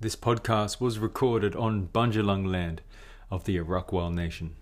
[0.00, 2.82] This podcast was recorded on Bundjalung land
[3.30, 4.56] of the Arakwal Nation.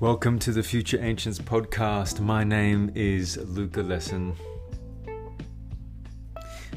[0.00, 2.20] Welcome to the Future Ancients podcast.
[2.20, 4.34] My name is Luka Lesson.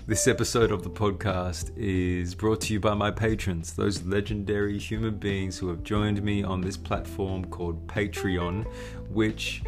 [0.08, 5.18] This episode of the podcast is brought to you by my patrons, those legendary human
[5.18, 8.66] beings who have joined me on this platform called Patreon,
[9.12, 9.62] which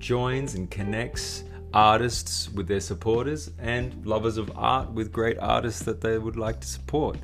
[0.00, 6.00] joins and connects artists with their supporters and lovers of art with great artists that
[6.00, 7.16] they would like to support.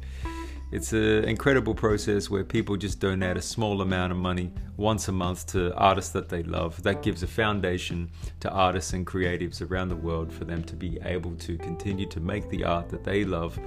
[0.72, 5.12] It's an incredible process where people just donate a small amount of money once a
[5.12, 6.82] month to artists that they love.
[6.82, 10.98] That gives a foundation to artists and creatives around the world for them to be
[11.04, 13.60] able to continue to make the art that they love,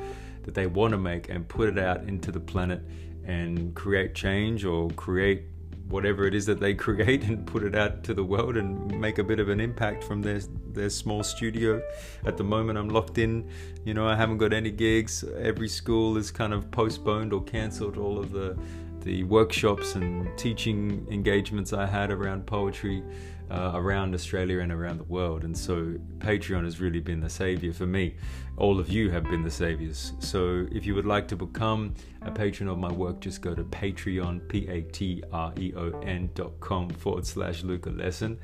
[0.46, 2.82] that they want to make, and put it out into the planet
[3.24, 5.44] and create change or create
[5.88, 9.18] whatever it is that they create and put it out to the world and make
[9.18, 10.42] a bit of an impact from their
[10.72, 11.82] their small studio.
[12.26, 13.50] At the moment, I'm locked in.
[13.86, 15.24] You know, I haven't got any gigs.
[15.38, 17.98] Every school is kind of postponed or cancelled.
[17.98, 18.58] All of the
[19.02, 23.04] the workshops and teaching engagements I had around poetry
[23.52, 25.44] uh, around Australia and around the world.
[25.44, 28.16] And so Patreon has really been the savior for me.
[28.58, 30.14] All of you have been the saviors.
[30.20, 33.64] So if you would like to become a patron of my work, just go to
[33.64, 38.40] Patreon, P A T R E O N dot com forward slash Luka Lesson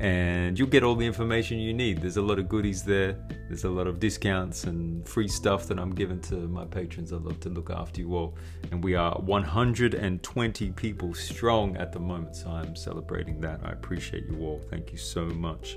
[0.00, 2.00] and you'll get all the information you need.
[2.00, 3.16] There's a lot of goodies there.
[3.48, 7.12] There's a lot of discounts and free stuff that I'm giving to my patrons.
[7.12, 8.36] I love to look after you all.
[8.70, 13.60] And we are 120 people strong at the moment, so I'm celebrating that.
[13.64, 14.60] I appreciate you all.
[14.70, 15.76] Thank you so much.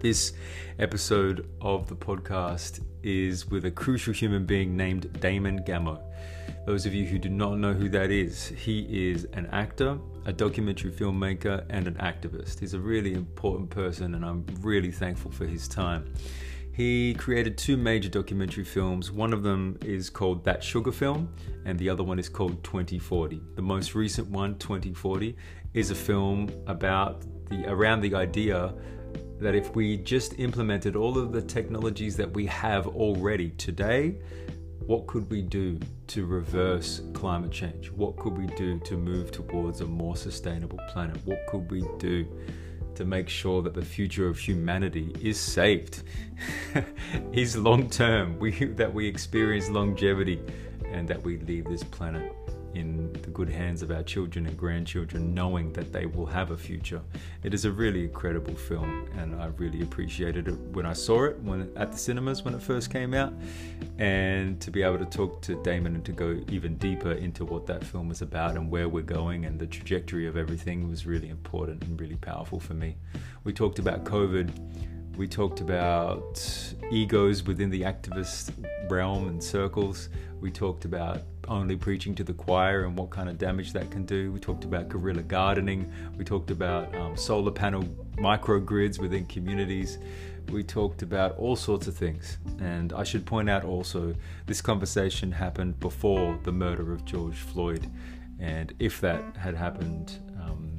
[0.00, 0.32] This
[0.78, 6.00] episode of the podcast is with a crucial human being named Damon Gameau.
[6.66, 10.32] Those of you who do not know who that is, he is an actor, a
[10.32, 12.60] documentary filmmaker, and an activist.
[12.60, 16.12] He's a really important person, and I'm really thankful for his time.
[16.72, 19.10] He created two major documentary films.
[19.10, 21.34] One of them is called That Sugar Film,
[21.64, 23.40] and the other one is called 2040.
[23.54, 25.36] The most recent one, 2040,
[25.74, 28.72] is a film about the around the idea
[29.40, 34.18] that if we just implemented all of the technologies that we have already today,
[34.86, 35.78] what could we do
[36.08, 37.90] to reverse climate change?
[37.90, 41.16] What could we do to move towards a more sustainable planet?
[41.24, 42.26] What could we do
[42.96, 46.02] to make sure that the future of humanity is saved?
[47.32, 50.40] is long term, we that we experience longevity
[50.86, 52.34] and that we leave this planet
[52.74, 56.56] in the good hands of our children and grandchildren, knowing that they will have a
[56.56, 57.00] future.
[57.42, 61.38] It is a really incredible film, and I really appreciated it when I saw it
[61.40, 63.32] when at the cinemas when it first came out,
[63.98, 67.66] and to be able to talk to Damon and to go even deeper into what
[67.66, 71.28] that film is about and where we're going and the trajectory of everything was really
[71.28, 72.96] important and really powerful for me.
[73.44, 74.50] We talked about COVID.
[75.16, 76.42] We talked about
[76.90, 78.52] egos within the activist
[78.88, 80.08] realm and circles.
[80.40, 84.04] We talked about only preaching to the choir and what kind of damage that can
[84.04, 84.32] do.
[84.32, 85.92] We talked about guerrilla gardening.
[86.16, 87.82] We talked about um, solar panel
[88.16, 89.98] microgrids within communities.
[90.50, 92.38] We talked about all sorts of things.
[92.60, 94.14] And I should point out also,
[94.46, 97.90] this conversation happened before the murder of George Floyd.
[98.38, 100.78] And if that had happened um,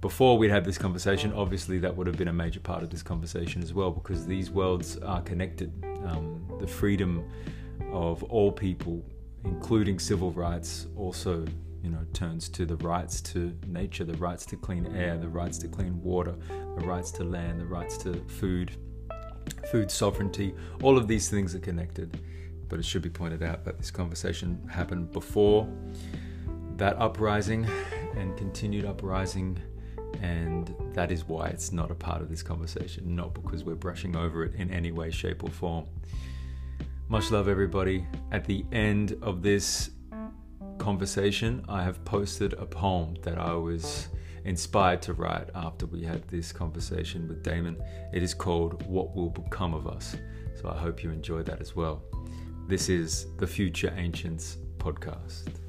[0.00, 3.02] before we'd had this conversation, obviously that would have been a major part of this
[3.02, 5.70] conversation as well, because these worlds are connected.
[6.04, 7.24] Um, the freedom
[7.92, 9.04] of all people
[9.44, 11.44] including civil rights, also
[11.82, 15.58] you know turns to the rights to nature, the rights to clean air, the rights
[15.58, 18.72] to clean water, the rights to land, the rights to food,
[19.70, 20.54] food sovereignty.
[20.82, 22.20] All of these things are connected.
[22.68, 25.68] But it should be pointed out that this conversation happened before
[26.78, 27.68] that uprising
[28.16, 29.60] and continued uprising
[30.22, 34.16] and that is why it's not a part of this conversation, not because we're brushing
[34.16, 35.84] over it in any way, shape, or form.
[37.12, 38.06] Much love, everybody.
[38.30, 39.90] At the end of this
[40.78, 44.08] conversation, I have posted a poem that I was
[44.46, 47.76] inspired to write after we had this conversation with Damon.
[48.14, 50.16] It is called What Will Become of Us.
[50.58, 52.02] So I hope you enjoy that as well.
[52.66, 55.61] This is the Future Ancients podcast.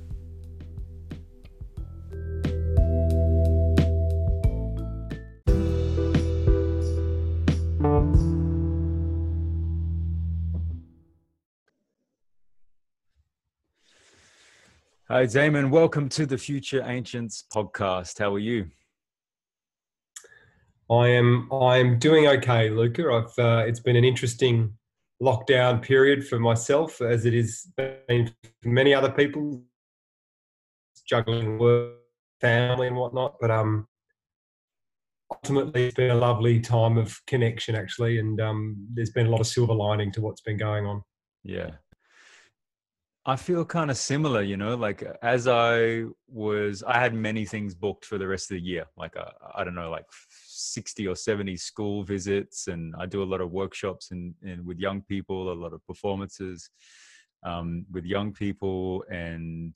[15.13, 15.69] Hi, Damon.
[15.69, 18.18] Welcome to the Future Ancients podcast.
[18.18, 18.71] How are you?
[20.89, 21.54] I am.
[21.54, 23.12] I'm doing okay, Luka.
[23.12, 23.38] I've.
[23.38, 24.74] Uh, it's been an interesting
[25.21, 28.31] lockdown period for myself, as it is been
[28.63, 29.62] for many other people,
[31.07, 31.92] juggling work,
[32.42, 33.36] family, and whatnot.
[33.39, 33.88] But um,
[35.31, 39.42] ultimately, it's been a lovely time of connection, actually, and um, there's been a lot
[39.42, 41.04] of silver lining to what's been going on.
[41.44, 41.69] Yeah.
[43.25, 47.74] I feel kind of similar, you know, like as I was, I had many things
[47.74, 48.86] booked for the rest of the year.
[48.98, 50.06] Like, uh, I don't know, like
[50.46, 52.68] 60 or 70 school visits.
[52.68, 55.86] And I do a lot of workshops and, and with young people, a lot of
[55.88, 56.70] performances
[57.44, 59.06] um, with young people.
[59.10, 59.74] And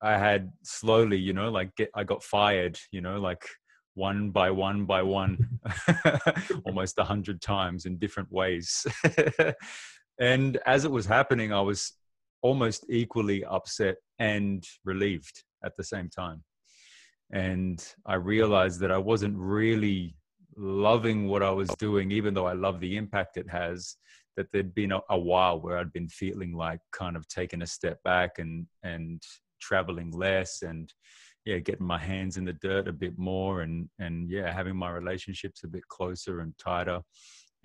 [0.00, 3.46] I had slowly, you know, like get, I got fired, you know, like
[3.92, 5.60] one by one by one,
[6.64, 8.86] almost a hundred times in different ways.
[10.18, 11.92] and as it was happening, I was
[12.42, 16.42] almost equally upset and relieved at the same time.
[17.32, 20.16] And I realized that I wasn't really
[20.56, 23.96] loving what I was doing, even though I love the impact it has.
[24.36, 27.66] That there'd been a, a while where I'd been feeling like kind of taking a
[27.66, 29.22] step back and and
[29.60, 30.92] traveling less and
[31.46, 34.90] yeah getting my hands in the dirt a bit more and and yeah having my
[34.90, 37.00] relationships a bit closer and tighter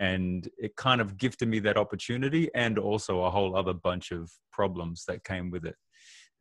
[0.02, 4.30] and it kind of gifted me that opportunity and also a whole other bunch of
[4.52, 5.76] problems that came with it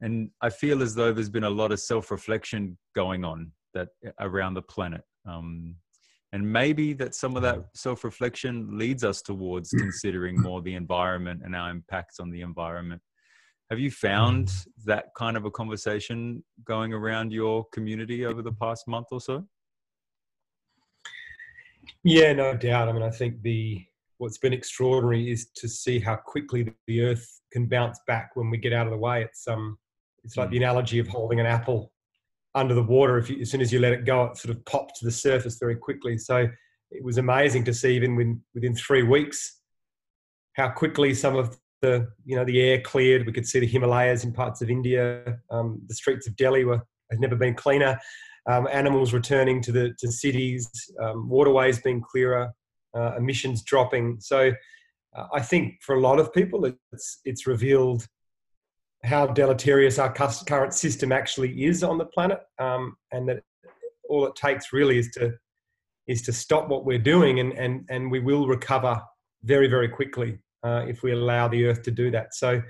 [0.01, 3.89] and i feel as though there's been a lot of self-reflection going on that
[4.21, 5.77] around the planet um,
[6.33, 11.55] and maybe that some of that self-reflection leads us towards considering more the environment and
[11.55, 13.03] our impacts on the environment
[13.71, 14.67] have you found mm.
[14.85, 19.47] that kind of a conversation going around your community over the past month or so?
[22.05, 22.89] Yeah, no doubt.
[22.89, 23.85] I mean, I think the
[24.19, 28.59] what's been extraordinary is to see how quickly the Earth can bounce back when we
[28.59, 29.23] get out of the way.
[29.23, 29.79] It's um,
[30.25, 30.63] it's like the mm.
[30.63, 31.93] analogy of holding an apple
[32.55, 33.19] under the water.
[33.19, 35.13] If you, as soon as you let it go, it sort of pops to the
[35.13, 36.19] surface very quickly.
[36.19, 36.49] So
[36.91, 39.61] it was amazing to see even within, within three weeks
[40.55, 43.27] how quickly some of the you know the air cleared.
[43.27, 45.39] We could see the Himalayas in parts of India.
[45.51, 47.99] Um, the streets of Delhi were had never been cleaner.
[48.49, 50.69] Um, animals returning to the to cities,
[51.03, 52.53] um, waterways being clearer,
[52.97, 54.19] uh, emissions dropping.
[54.21, 54.53] So
[55.17, 58.07] uh, I think for a lot of people, it's it's revealed
[59.05, 63.43] how deleterious our current system actually is on the planet, um, and that
[64.09, 65.35] all it takes really is to
[66.07, 69.01] is to stop what we're doing, and and and we will recover
[69.45, 72.35] very very quickly uh, if we allow the earth to do that.
[72.35, 72.63] So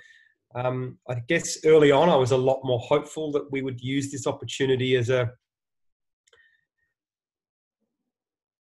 [0.54, 4.10] um, I guess early on, I was a lot more hopeful that we would use
[4.10, 5.30] this opportunity as a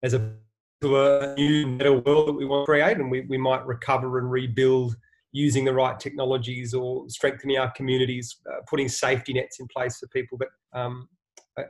[0.03, 0.35] as a
[0.81, 4.19] to a new better world that we want to create, and we, we might recover
[4.19, 4.95] and rebuild
[5.33, 10.07] using the right technologies or strengthening our communities, uh, putting safety nets in place for
[10.09, 10.49] people that
[10.79, 11.09] um,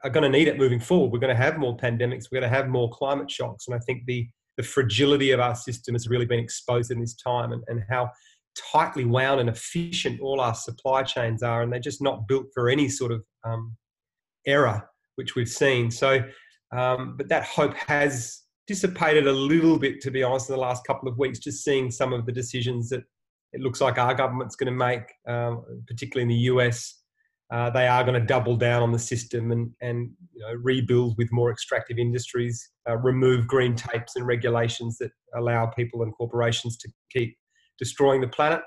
[0.05, 1.11] are going to need it moving forward.
[1.11, 2.27] We're going to have more pandemics.
[2.31, 4.29] We're going to have more climate shocks, and I think the
[4.59, 8.11] the fragility of our system has really been exposed in this time and, and how
[8.73, 11.63] tightly wound and efficient all our supply chains are.
[11.63, 13.77] And they're just not built for any sort of um,
[14.47, 15.93] error, which we've seen.
[15.93, 16.25] So,
[16.73, 20.87] um, but that hope has dissipated a little bit, to be honest, in the last
[20.87, 23.03] couple of weeks, just seeing some of the decisions that
[23.53, 27.03] it looks like our government's going to make, um, particularly in the US,
[27.51, 31.15] uh, they are going to double down on the system and, and you know, rebuild
[31.17, 36.77] with more extractive industries, uh, remove green tapes and regulations that allow people and corporations
[36.77, 37.37] to keep
[37.79, 38.61] destroying the planet.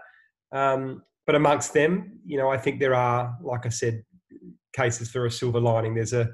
[0.52, 4.02] Um, but amongst them, you know, I think there are, like I said,
[4.74, 5.94] cases for a silver lining.
[5.94, 6.28] There's a,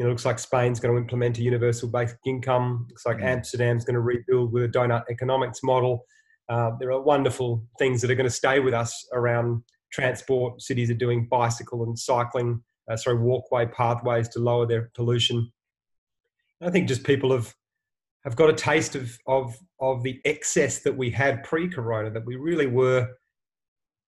[0.00, 2.86] you know, looks like Spain's going to implement a universal basic income.
[2.88, 3.24] Looks like mm.
[3.24, 6.06] Amsterdam's going to rebuild with a donut economics model.
[6.48, 10.62] Uh, there are wonderful things that are going to stay with us around transport.
[10.62, 15.52] Cities are doing bicycle and cycling, uh, sorry, walkway pathways to lower their pollution.
[16.62, 17.54] I think just people have
[18.24, 22.36] have got a taste of of of the excess that we had pre-corona, that we
[22.36, 23.06] really were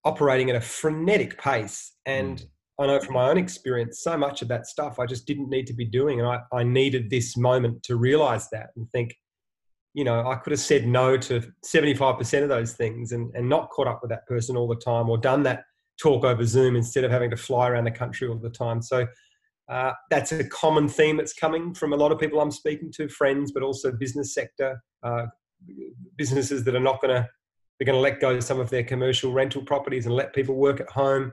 [0.07, 1.93] operating at a frenetic pace.
[2.07, 2.47] And mm.
[2.83, 5.67] I know from my own experience, so much of that stuff I just didn't need
[5.69, 6.21] to be doing.
[6.21, 9.15] And I, I needed this moment to realize that and think,
[9.95, 13.71] you know, I could have said no to 75% of those things and, and not
[13.71, 15.65] caught up with that person all the time or done that
[16.01, 18.83] talk over Zoom instead of having to fly around the country all the time.
[18.83, 19.07] So
[19.69, 23.09] uh, that's a common theme that's coming from a lot of people I'm speaking to,
[23.09, 25.27] friends, but also business sector, uh,
[26.17, 27.29] businesses that are not going to
[27.79, 30.55] they're going to let go of some of their commercial rental properties and let people
[30.55, 31.33] work at home.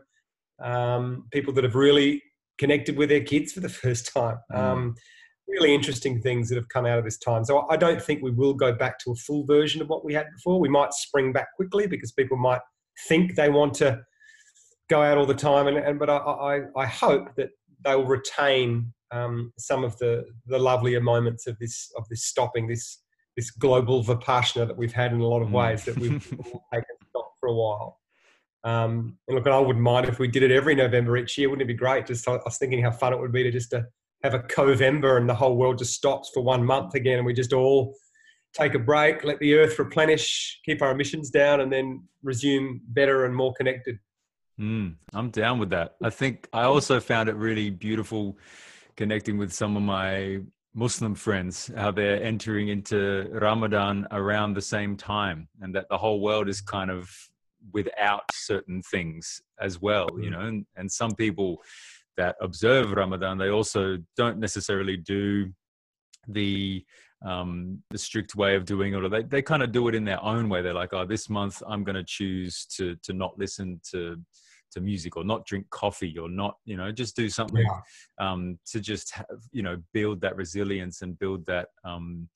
[0.64, 2.22] Um, people that have really
[2.58, 4.38] connected with their kids for the first time.
[4.52, 4.58] Mm.
[4.58, 4.96] Um,
[5.48, 7.44] really interesting things that have come out of this time.
[7.44, 10.14] So I don't think we will go back to a full version of what we
[10.14, 10.60] had before.
[10.60, 12.62] We might spring back quickly because people might
[13.08, 14.00] think they want to
[14.90, 17.50] go out all the time, and, and but I, I, I hope that
[17.84, 22.68] they will retain um, some of the the lovelier moments of this of this stopping
[22.68, 23.02] this
[23.36, 25.54] this global vipassana that we've had in a lot of mm.
[25.54, 26.24] ways that we've
[26.74, 28.00] taken stock for a while.
[28.64, 31.50] Um, and look, I wouldn't mind if we did it every November each year.
[31.50, 32.06] Wouldn't it be great?
[32.06, 33.86] Just I was thinking how fun it would be to just to
[34.24, 37.34] have a Covember and the whole world just stops for one month again, and we
[37.34, 37.96] just all
[38.54, 43.26] take a break, let the earth replenish, keep our emissions down, and then resume better
[43.26, 43.98] and more connected.
[44.60, 45.96] Mm, I'm down with that.
[46.04, 48.38] I think I also found it really beautiful
[48.98, 50.40] connecting with some of my
[50.74, 56.20] Muslim friends, how they're entering into Ramadan around the same time, and that the whole
[56.20, 57.10] world is kind of
[57.74, 60.32] without certain things as well, you mm.
[60.32, 60.42] know.
[60.42, 61.58] And, and some people
[62.18, 65.52] that observe Ramadan, they also don't necessarily do
[66.28, 66.84] the
[67.26, 70.06] um, the strict way of doing it, or they, they kind of do it in
[70.06, 70.62] their own way.
[70.62, 74.18] They're like, oh, this month I'm going to choose to to not listen to
[74.72, 78.32] to music or not drink coffee or not, you know, just do something yeah.
[78.32, 82.30] um, to just have, you know build that resilience and build that um,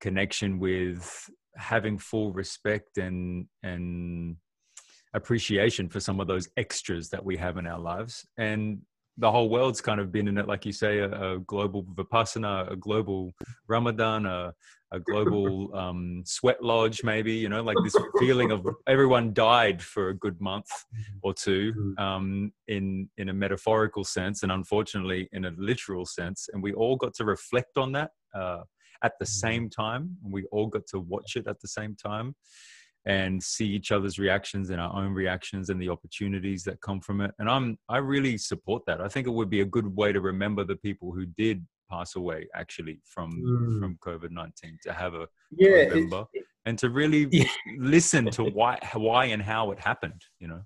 [0.00, 4.36] connection with having full respect and and
[5.14, 8.80] appreciation for some of those extras that we have in our lives and
[9.18, 12.70] the whole world's kind of been in it, like you say, a, a global vipassana,
[12.70, 13.32] a global
[13.66, 14.54] Ramadan, a,
[14.92, 20.10] a global um, sweat lodge, maybe, you know, like this feeling of everyone died for
[20.10, 20.70] a good month
[21.22, 22.02] or two mm-hmm.
[22.02, 26.48] um, in, in a metaphorical sense, and unfortunately in a literal sense.
[26.52, 28.62] And we all got to reflect on that uh,
[29.02, 29.46] at the mm-hmm.
[29.46, 30.16] same time.
[30.22, 32.36] And we all got to watch it at the same time
[33.08, 37.22] and see each other's reactions and our own reactions and the opportunities that come from
[37.22, 37.32] it.
[37.38, 39.00] And I'm I really support that.
[39.00, 42.16] I think it would be a good way to remember the people who did pass
[42.16, 43.80] away actually from mm.
[43.80, 46.26] from COVID nineteen to have a yeah, remember
[46.66, 47.44] and to really yeah.
[47.78, 50.22] listen to why why and how it happened.
[50.38, 50.62] You know.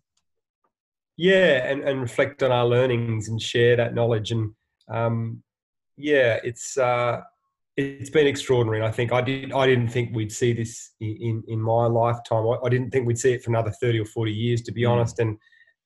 [1.16, 4.52] Yeah, and, and reflect on our learnings and share that knowledge and
[4.88, 5.42] um,
[5.96, 7.20] yeah, it's uh,
[7.76, 8.78] it's been extraordinary.
[8.78, 12.46] And I think I did I didn't think we'd see this in in my lifetime.
[12.46, 14.82] I, I didn't think we'd see it for another thirty or forty years, to be
[14.82, 14.90] mm.
[14.90, 15.18] honest.
[15.18, 15.38] And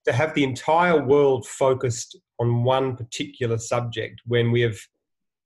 [0.04, 4.76] to have the entire world focused on one particular subject when we have,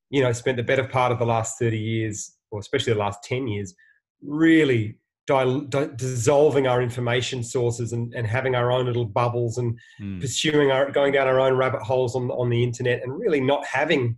[0.09, 3.23] you know, spent the better part of the last thirty years, or especially the last
[3.23, 3.73] ten years,
[4.21, 9.79] really di- di- dissolving our information sources and, and having our own little bubbles and
[10.01, 10.19] mm.
[10.19, 13.65] pursuing our going down our own rabbit holes on on the internet and really not
[13.65, 14.17] having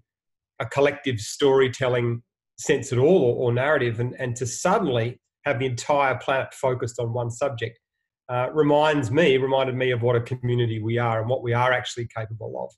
[0.64, 2.24] a collective storytelling
[2.58, 7.00] sense at all or, or narrative, and, and to suddenly have the entire planet focused
[7.00, 7.80] on one subject
[8.30, 11.74] uh, reminds me, reminded me of what a community we are and what we are
[11.74, 12.72] actually capable of.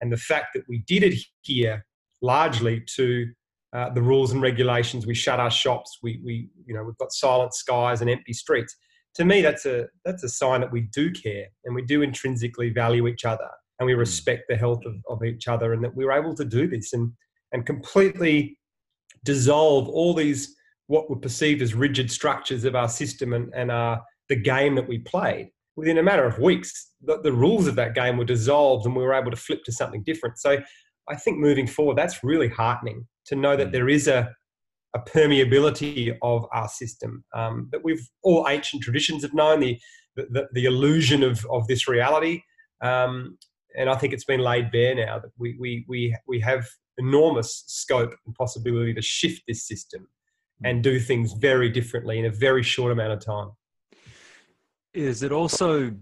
[0.00, 1.84] And the fact that we did adhere
[2.22, 3.26] largely to
[3.72, 7.12] uh, the rules and regulations, we shut our shops, we, we, you know, we've got
[7.12, 8.76] silent skies and empty streets.
[9.14, 12.70] To me, that's a that's a sign that we do care and we do intrinsically
[12.70, 13.98] value each other and we hmm.
[13.98, 17.12] respect the health of, of each other and that we're able to do this and
[17.52, 18.58] and completely
[19.24, 24.02] dissolve all these what were perceived as rigid structures of our system and, and our,
[24.28, 25.48] the game that we played.
[25.76, 29.04] Within a matter of weeks, the, the rules of that game were dissolved and we
[29.04, 30.38] were able to flip to something different.
[30.38, 30.58] So
[31.08, 33.72] I think moving forward, that's really heartening to know that hmm.
[33.72, 34.34] there is a,
[34.94, 39.78] a permeability of our system um, that we've all ancient traditions have known the,
[40.16, 42.42] the, the illusion of, of this reality.
[42.82, 43.38] Um,
[43.76, 46.66] and I think it's been laid bare now that we, we, we, we have
[47.00, 50.06] enormous scope and possibility to shift this system
[50.64, 53.50] and do things very differently in a very short amount of time.
[54.92, 55.94] Is it also,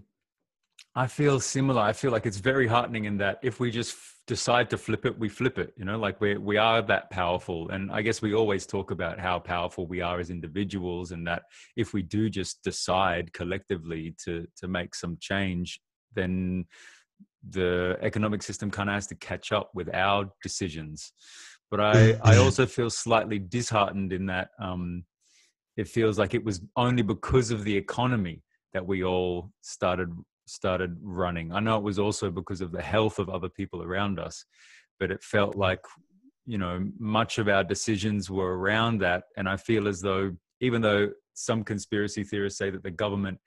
[0.95, 1.81] I feel similar.
[1.81, 3.95] I feel like it's very heartening in that if we just
[4.29, 7.69] decide to flip it, we flip it, you know, like we we are that powerful.
[7.69, 11.43] And I guess we always talk about how powerful we are as individuals and that
[11.75, 15.79] if we do just decide collectively to to make some change,
[16.13, 16.65] then
[17.49, 21.13] the economic system kind of has to catch up with our decisions.
[21.71, 25.03] But I, I also feel slightly disheartened in that um,
[25.77, 30.11] it feels like it was only because of the economy that we all started
[30.47, 31.53] started running.
[31.53, 34.43] I know it was also because of the health of other people around us,
[34.99, 35.81] but it felt like
[36.45, 40.81] you know much of our decisions were around that, and I feel as though even
[40.81, 43.39] though some conspiracy theorists say that the government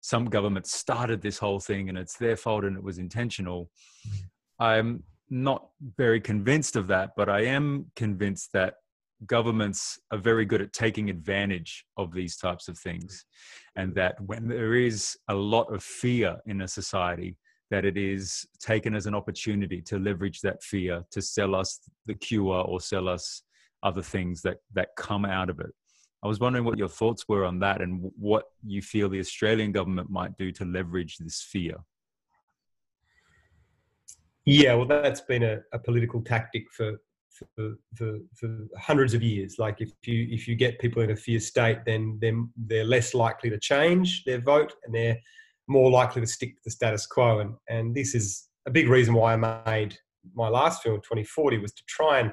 [0.00, 3.70] some governments started this whole thing and it's their fault and it was intentional.
[4.06, 4.62] Mm-hmm.
[4.62, 8.74] I'm not very convinced of that, but I am convinced that
[9.26, 13.24] governments are very good at taking advantage of these types of things.
[13.76, 17.36] And that when there is a lot of fear in a society,
[17.70, 22.14] that it is taken as an opportunity to leverage that fear to sell us the
[22.14, 23.42] cure or sell us
[23.82, 25.70] other things that that come out of it.
[26.22, 29.72] I was wondering what your thoughts were on that and what you feel the Australian
[29.72, 31.76] government might do to leverage this fear.
[34.44, 39.56] Yeah, well, that's been a, a political tactic for, for, for, for, hundreds of years.
[39.58, 43.14] Like if you if you get people in a fear state, then they're, they're less
[43.14, 45.18] likely to change their vote and they're
[45.68, 47.40] more likely to stick to the status quo.
[47.40, 49.96] And, and this is a big reason why I made
[50.34, 52.32] my last film, 2040, was to try and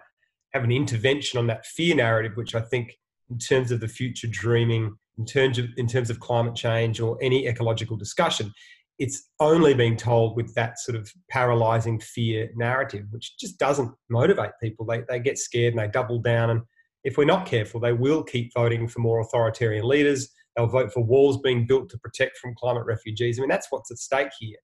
[0.53, 2.97] have an intervention on that fear narrative, which I think,
[3.29, 7.17] in terms of the future dreaming, in terms of in terms of climate change or
[7.21, 8.51] any ecological discussion,
[8.99, 14.51] it's only being told with that sort of paralyzing fear narrative, which just doesn't motivate
[14.61, 14.85] people.
[14.85, 16.49] They they get scared and they double down.
[16.49, 16.61] And
[17.03, 20.29] if we're not careful, they will keep voting for more authoritarian leaders.
[20.55, 23.37] They'll vote for walls being built to protect from climate refugees.
[23.37, 24.57] I mean, that's what's at stake here.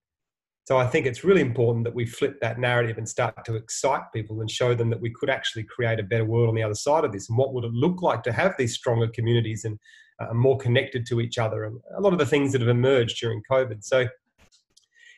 [0.65, 4.03] So I think it's really important that we flip that narrative and start to excite
[4.13, 6.75] people and show them that we could actually create a better world on the other
[6.75, 7.29] side of this.
[7.29, 9.79] And what would it look like to have these stronger communities and
[10.19, 11.65] uh, more connected to each other?
[11.65, 13.83] And a lot of the things that have emerged during COVID.
[13.83, 14.07] So,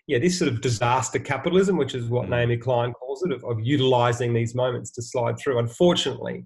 [0.08, 2.30] yeah, this sort of disaster capitalism, which is what mm.
[2.30, 5.60] Naomi Klein calls it, of, of utilizing these moments to slide through.
[5.60, 6.46] Unfortunately,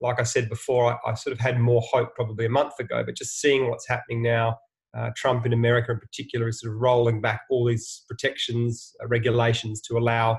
[0.00, 3.02] like I said before, I, I, sort of had more hope probably a month ago,
[3.04, 4.56] but just seeing what's happening now
[4.96, 9.06] uh, Trump in America in particular is sort of rolling back all these protections, uh,
[9.06, 10.38] regulations to allow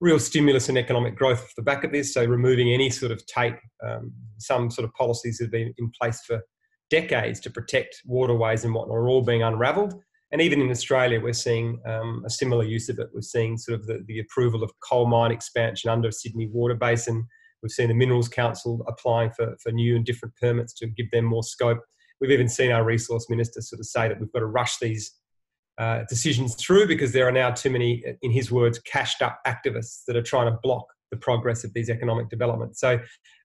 [0.00, 2.12] real stimulus and economic growth off the back of this.
[2.12, 5.90] So removing any sort of tape, um, some sort of policies that have been in
[5.98, 6.40] place for
[6.90, 9.94] decades to protect waterways and whatnot are all being unravelled.
[10.32, 13.08] And even in Australia, we're seeing um, a similar use of it.
[13.14, 17.26] We're seeing sort of the, the approval of coal mine expansion under Sydney Water Basin.
[17.62, 21.24] We've seen the Minerals Council applying for, for new and different permits to give them
[21.24, 21.80] more scope.
[22.24, 25.12] We've even seen our resource minister sort of say that we've got to rush these
[25.76, 30.04] uh, decisions through because there are now too many, in his words, cashed up activists
[30.06, 32.80] that are trying to block the progress of these economic developments.
[32.80, 32.98] So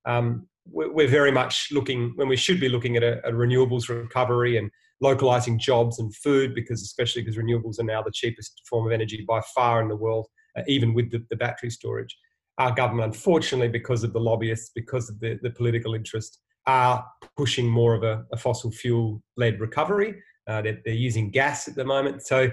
[0.05, 4.55] um, we're very much looking, when we should be looking at a, a renewables recovery
[4.55, 4.71] and
[5.01, 9.25] localizing jobs and food, because especially because renewables are now the cheapest form of energy
[9.27, 12.17] by far in the world, uh, even with the, the, battery storage.
[12.57, 17.03] Our government, unfortunately, because of the lobbyists, because of the, the political interest, are
[17.35, 20.13] pushing more of a, a fossil fuel led recovery.
[20.47, 22.21] Uh, they're, they're, using gas at the moment.
[22.21, 22.49] So,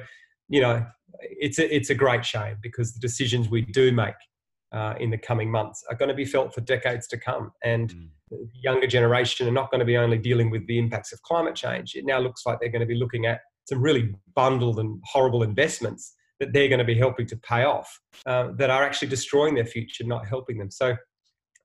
[0.48, 0.86] you know,
[1.20, 4.14] it's a, it's a great shame because the decisions we do make
[4.72, 7.52] uh, in the coming months are going to be felt for decades to come.
[7.62, 8.08] And mm.
[8.30, 11.54] the younger generation are not going to be only dealing with the impacts of climate
[11.54, 11.94] change.
[11.94, 15.42] It now looks like they're going to be looking at some really bundled and horrible
[15.42, 19.54] investments that they're going to be helping to pay off uh, that are actually destroying
[19.54, 20.70] their future, not helping them.
[20.70, 20.96] So,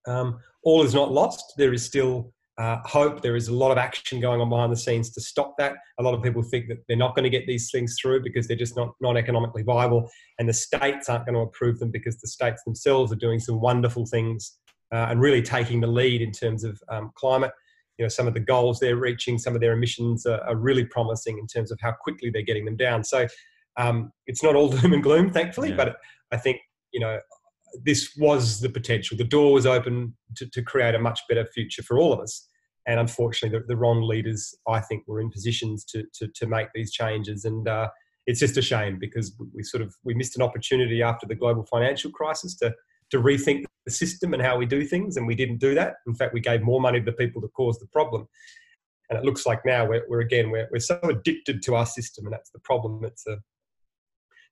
[0.08, 1.54] um, all is not lost.
[1.58, 3.22] There is still uh, hope.
[3.22, 5.76] There is a lot of action going on behind the scenes to stop that.
[6.00, 8.48] A lot of people think that they're not going to get these things through because
[8.48, 10.10] they're just not, not economically viable,
[10.40, 13.60] and the states aren't going to approve them because the states themselves are doing some
[13.60, 14.58] wonderful things
[14.92, 17.52] uh, and really taking the lead in terms of um, climate.
[17.98, 20.86] You know, some of the goals they're reaching, some of their emissions are, are really
[20.86, 23.04] promising in terms of how quickly they're getting them down.
[23.04, 23.28] So
[23.78, 25.76] um, it's not all doom and gloom, thankfully, yeah.
[25.76, 25.98] but
[26.32, 26.58] I think
[26.92, 27.20] you know
[27.84, 29.18] this was the potential.
[29.18, 32.48] The door was open to, to create a much better future for all of us.
[32.88, 36.70] And unfortunately, the, the wrong leaders, I think, were in positions to, to, to make
[36.74, 37.46] these changes.
[37.46, 37.90] And uh,
[38.28, 41.66] it's just a shame because we sort of we missed an opportunity after the global
[41.66, 42.74] financial crisis to
[43.12, 45.96] to rethink the system and how we do things, and we didn't do that.
[46.08, 48.28] In fact, we gave more money to the people that caused the problem.
[49.10, 52.26] And it looks like now we're, we're again we're, we're so addicted to our system,
[52.26, 53.04] and that's the problem.
[53.04, 53.38] It's a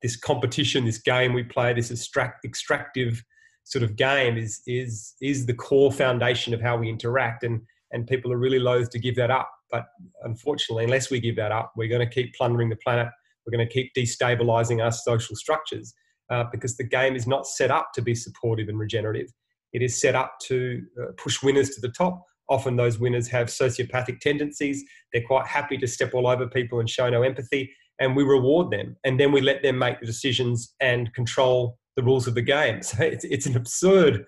[0.02, 3.24] this competition, this game we play, this extract, extractive
[3.64, 8.08] sort of game is is is the core foundation of how we interact, and and
[8.08, 9.50] people are really loath to give that up.
[9.72, 9.86] But
[10.24, 13.08] unfortunately, unless we give that up, we're going to keep plundering the planet.
[13.46, 15.94] We're going to keep destabilizing our social structures
[16.30, 19.28] uh, because the game is not set up to be supportive and regenerative.
[19.74, 22.24] It is set up to uh, push winners to the top.
[22.50, 24.84] Often those winners have sociopathic tendencies.
[25.14, 28.72] They're quite happy to step all over people and show no empathy and we reward
[28.72, 32.42] them and then we let them make the decisions and control the rules of the
[32.42, 32.82] game.
[32.84, 34.26] So it's, it's an absurd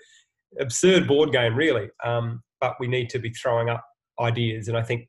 [0.60, 1.90] absurd board game really.
[2.04, 3.84] Um, but we need to be throwing up
[4.20, 5.08] ideas and i think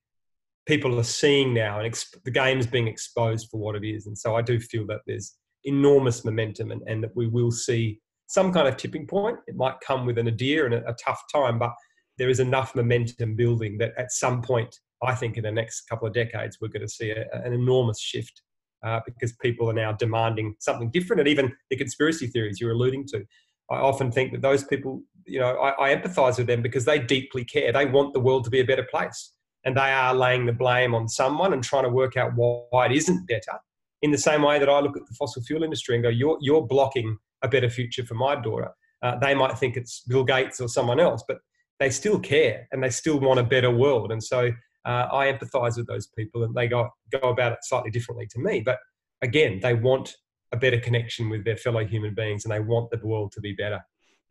[0.64, 4.06] people are seeing now and exp- the game's being exposed for what it is.
[4.06, 8.00] And so i do feel that there's enormous momentum and, and that we will see
[8.26, 9.36] some kind of tipping point.
[9.46, 11.72] It might come with an nadir and a, a tough time but
[12.18, 16.06] there is enough momentum building that at some point I think in the next couple
[16.06, 18.42] of decades, we're going to see a, an enormous shift
[18.84, 21.20] uh, because people are now demanding something different.
[21.20, 23.24] And even the conspiracy theories you're alluding to,
[23.70, 26.98] I often think that those people, you know, I, I empathize with them because they
[26.98, 27.72] deeply care.
[27.72, 29.32] They want the world to be a better place.
[29.64, 32.92] And they are laying the blame on someone and trying to work out why it
[32.92, 33.58] isn't better.
[34.02, 36.36] In the same way that I look at the fossil fuel industry and go, you're,
[36.40, 38.70] you're blocking a better future for my daughter.
[39.02, 41.38] Uh, they might think it's Bill Gates or someone else, but
[41.78, 44.10] they still care and they still want a better world.
[44.10, 44.50] And so
[44.84, 48.38] uh, I empathise with those people, and they go go about it slightly differently to
[48.40, 48.60] me.
[48.60, 48.78] But
[49.22, 50.14] again, they want
[50.52, 53.52] a better connection with their fellow human beings, and they want the world to be
[53.52, 53.80] better.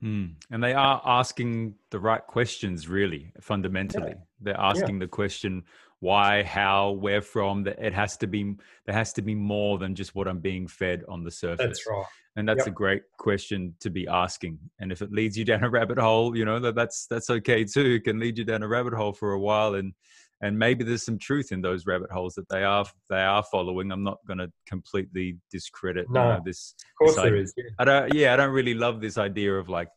[0.04, 0.34] Mm.
[0.50, 4.10] And they are asking the right questions, really, fundamentally.
[4.10, 4.24] Yeah.
[4.42, 5.06] They're asking yeah.
[5.06, 5.64] the question,
[6.00, 7.64] why, how, where from.
[7.64, 10.68] That it has to be there has to be more than just what I'm being
[10.68, 11.66] fed on the surface.
[11.66, 12.06] That's right.
[12.36, 12.68] And that's Yep.
[12.68, 14.58] a great question to be asking.
[14.80, 17.64] And if it leads you down a rabbit hole, you know that that's that's okay
[17.64, 17.96] too.
[18.00, 19.94] It can lead you down a rabbit hole for a while, and
[20.42, 23.92] and maybe there's some truth in those rabbit holes that they are they are following.
[23.92, 26.36] I'm not going to completely discredit you No.
[26.36, 27.54] know, this Of course, This there is.
[27.58, 27.64] Yeah.
[27.80, 28.14] I don't.
[28.14, 29.90] Yeah, I don't really love this idea of like,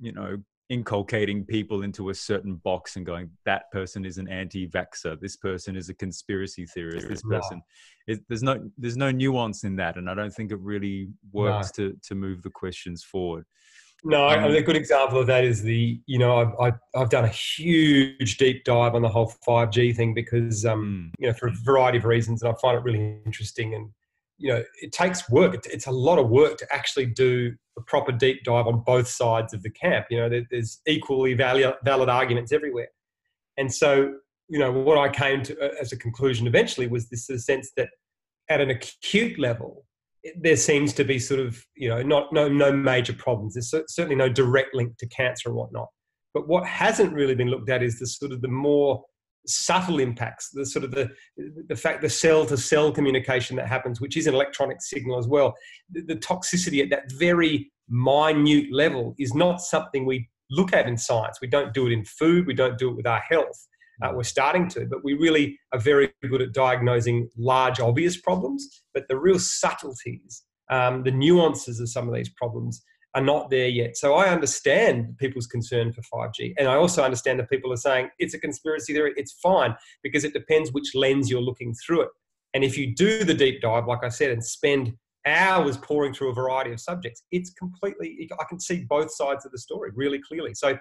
[0.00, 5.20] you know, inculcating people into a certain box and going, that person is an anti-vaxxer.
[5.20, 7.08] This person is a conspiracy theorist.
[7.08, 7.38] This No.
[7.38, 7.62] person
[8.06, 8.20] is.
[8.28, 8.70] There's no.
[8.78, 12.42] There's no nuance in that, and I don't think it really works to to move
[12.42, 13.44] the questions forward.
[14.04, 17.24] No, Um, a good example of that is the, you know, I've, I've, I've done
[17.24, 21.48] a huge deep dive on the whole 5G thing because, um, Mm, you know, for
[21.48, 23.74] a variety of reasons, and I find it really interesting.
[23.74, 23.90] And,
[24.38, 25.54] you know, it takes work.
[25.66, 29.54] It's, a lot of work to actually do a proper deep dive on both sides
[29.54, 30.06] of the camp.
[30.10, 32.88] You know, there, there's equally valid, valid arguments everywhere.
[33.56, 34.14] And so,
[34.48, 37.90] you know, what I came to uh, as a conclusion eventually was this sense that
[38.48, 39.84] at an acute level,
[40.40, 43.54] there seems to be sort of you know not no no major problems.
[43.54, 45.88] There's certainly no direct link to cancer and whatnot.
[46.34, 49.04] But what hasn't really been looked at is the sort of the more
[49.46, 51.10] subtle impacts, the sort of the
[51.68, 55.26] the fact the cell to cell communication that happens, which is an electronic signal as
[55.26, 55.54] well.
[55.90, 60.96] The, the toxicity at that very minute level is not something we look at in
[60.96, 61.38] science.
[61.40, 62.46] We don't do it in food.
[62.46, 63.68] We don't do it with our health.
[64.02, 68.82] Uh, we're starting to, but we really are very good at diagnosing large, obvious problems.
[68.94, 72.82] But the real subtleties, um, the nuances of some of these problems
[73.14, 73.96] are not there yet.
[73.96, 76.54] So I understand people's concern for 5G.
[76.58, 80.24] And I also understand that people are saying it's a conspiracy theory, it's fine, because
[80.24, 82.08] it depends which lens you're looking through it.
[82.54, 84.94] And if you do the deep dive, like I said, and spend
[85.26, 89.52] hours pouring through a variety of subjects, it's completely, I can see both sides of
[89.52, 90.54] the story really clearly.
[90.54, 90.78] So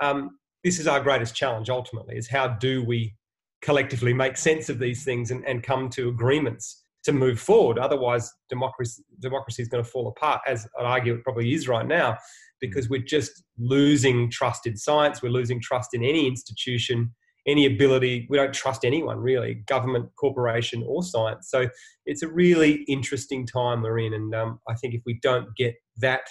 [0.00, 3.14] um, this is our greatest challenge ultimately is how do we
[3.62, 7.78] collectively make sense of these things and, and come to agreements to move forward?
[7.78, 11.86] Otherwise democracy democracy is going to fall apart as I'd argue it probably is right
[11.86, 12.16] now
[12.60, 17.14] because we're just losing trust in science we're losing trust in any institution
[17.46, 21.50] any ability we don't trust anyone really government corporation or science.
[21.50, 21.68] So
[22.06, 25.74] it's a really interesting time we're in and um, i think if we don't get
[25.98, 26.22] that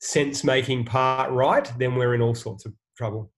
[0.00, 3.32] sense making part right then we're in all sorts of trouble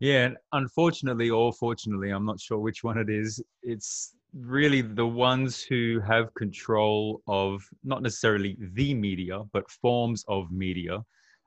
[0.00, 3.42] Yeah, and unfortunately or fortunately, I'm not sure which one it is.
[3.62, 10.50] It's really the ones who have control of not necessarily the media, but forms of
[10.50, 10.98] media,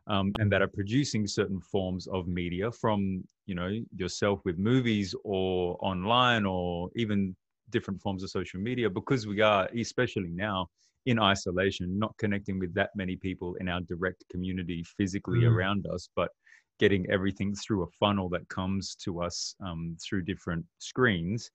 [0.08, 5.14] um, and that are producing certain forms of media from you know yourself with movies
[5.24, 7.36] or online or even
[7.72, 8.90] different forms of social media.
[8.90, 10.68] Because we are, especially now,
[11.06, 15.44] in isolation, not connecting with that many people in our direct community physically Mm.
[15.44, 16.30] around us, but
[16.80, 21.52] getting everything through a funnel that comes to us um, through different screens,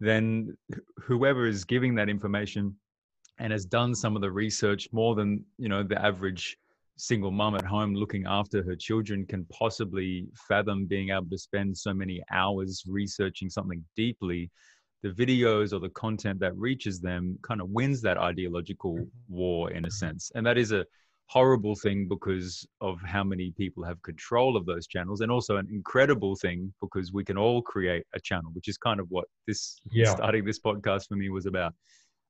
[0.00, 0.56] then
[0.98, 2.74] whoever is giving that information
[3.38, 6.56] and has done some of the research more than you know the average
[6.96, 11.76] single mom at home looking after her children can possibly fathom being able to spend
[11.76, 14.50] so many hours researching something deeply
[15.02, 19.84] the videos or the content that reaches them kind of wins that ideological war in
[19.84, 20.30] a sense.
[20.34, 20.86] And that is a
[21.32, 25.66] horrible thing because of how many people have control of those channels and also an
[25.72, 29.80] incredible thing because we can all create a channel which is kind of what this
[29.90, 30.12] Yeah.
[30.14, 31.72] starting this podcast for me was about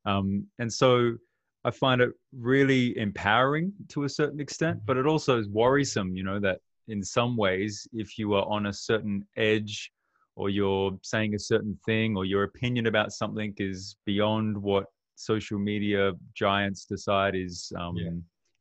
[0.04, 1.16] um, and so
[1.64, 2.10] i find it
[2.52, 7.02] really empowering to a certain extent but it also is worrisome you know that in
[7.02, 9.90] some ways if you are on a certain edge
[10.36, 14.84] or you're saying a certain thing or your opinion about something is beyond what
[15.16, 18.10] social media giants decide is um, Yeah.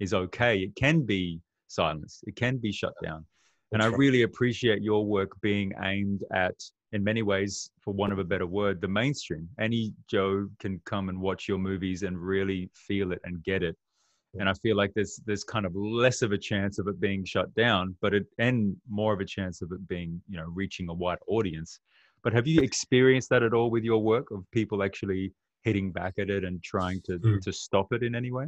[0.02, 0.58] Is okay.
[0.58, 2.24] It can be silenced.
[2.28, 3.26] It can be shut down.
[3.72, 3.98] And i right.
[3.98, 6.56] really appreciate your work being aimed at
[6.92, 9.48] in many ways for want of a better word the mainstream.
[9.60, 13.78] Any joe can come and watch your movies and really feel it and get it.
[14.40, 17.24] And i feel like there's there's kind of less of a chance of it being
[17.24, 20.90] shut down but it and more of a chance of it being you know reaching
[20.90, 21.80] a wide audience.
[22.24, 25.32] But have you experienced that at all with your work of people actually
[25.64, 27.42] hitting back at it and trying to Mm.
[27.46, 28.48] to stop it in any way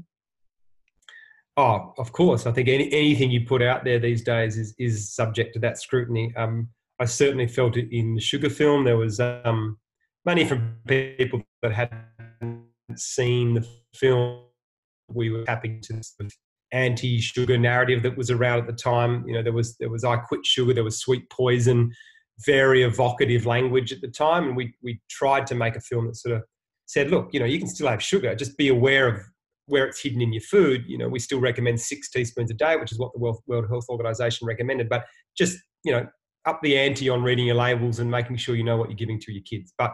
[1.56, 2.48] Oh, of course.
[2.48, 5.80] I think any, anything you put out there these days is is subject to that
[5.80, 6.34] scrutiny.
[6.36, 8.86] Um, I certainly felt it in the sugar film.
[8.86, 9.78] There was um,
[10.26, 14.46] money from people that hadn't seen the film.
[15.10, 16.32] We were tapping into of
[16.72, 19.28] anti-sugar narrative that was around at the time.
[19.28, 20.74] You know, there was there was I quit sugar.
[20.74, 21.92] There was sweet poison,
[22.46, 26.16] very evocative language at the time, and we we tried to make a film that
[26.16, 26.44] sort of
[26.86, 28.36] said, look, you know, you can still have sugar.
[28.36, 29.22] Just be aware of
[29.68, 32.76] where it's hidden in your food, you know, we still recommend six teaspoons a day,
[32.76, 34.90] which is what the World, Health Organization recommended.
[34.90, 35.06] But
[35.38, 36.06] just, you know,
[36.46, 39.20] up the ante on reading your labels and making sure you know what you're giving
[39.22, 39.74] to your kids.
[39.78, 39.94] But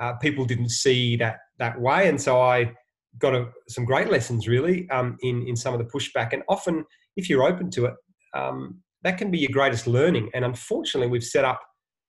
[0.00, 2.72] uh, people didn't see that that way, and so I
[3.18, 6.32] got a, some great lessons really um, in in some of the pushback.
[6.32, 6.84] And often,
[7.16, 7.94] if you're open to it,
[8.34, 10.30] um, that can be your greatest learning.
[10.34, 11.60] And unfortunately, we've set up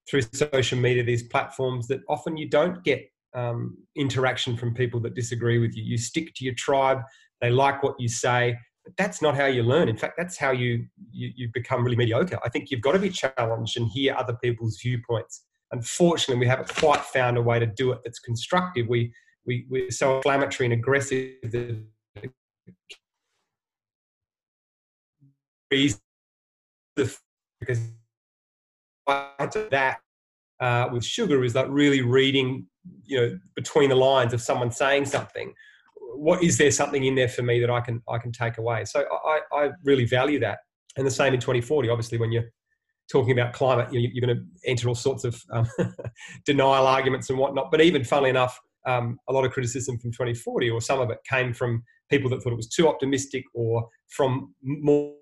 [0.09, 5.15] through social media these platforms that often you don't get um, interaction from people that
[5.15, 5.83] disagree with you.
[5.83, 6.99] You stick to your tribe;
[7.39, 8.57] they like what you say.
[8.83, 9.89] But that's not how you learn.
[9.89, 12.39] In fact, that's how you, you you become really mediocre.
[12.43, 15.43] I think you've got to be challenged and hear other people's viewpoints.
[15.71, 18.87] Unfortunately, we haven't quite found a way to do it that's constructive.
[18.87, 19.13] We
[19.45, 21.83] we, we're so inflammatory and aggressive that
[27.59, 27.81] because
[29.69, 29.99] that
[30.59, 32.67] uh, with sugar is like really reading
[33.03, 35.53] you know between the lines of someone saying something
[36.15, 38.85] what is there something in there for me that i can i can take away?
[38.85, 40.59] So i i really value that.
[40.97, 42.49] And the same in 2040 obviously when you're
[43.11, 45.67] talking about climate you're, you're going to enter all sorts of um,
[46.45, 47.71] denial arguments and whatnot.
[47.71, 51.19] But even funnily enough um, a lot of criticism from 2040, or some of it
[51.29, 55.13] came from people that thought it was too optimistic, or from more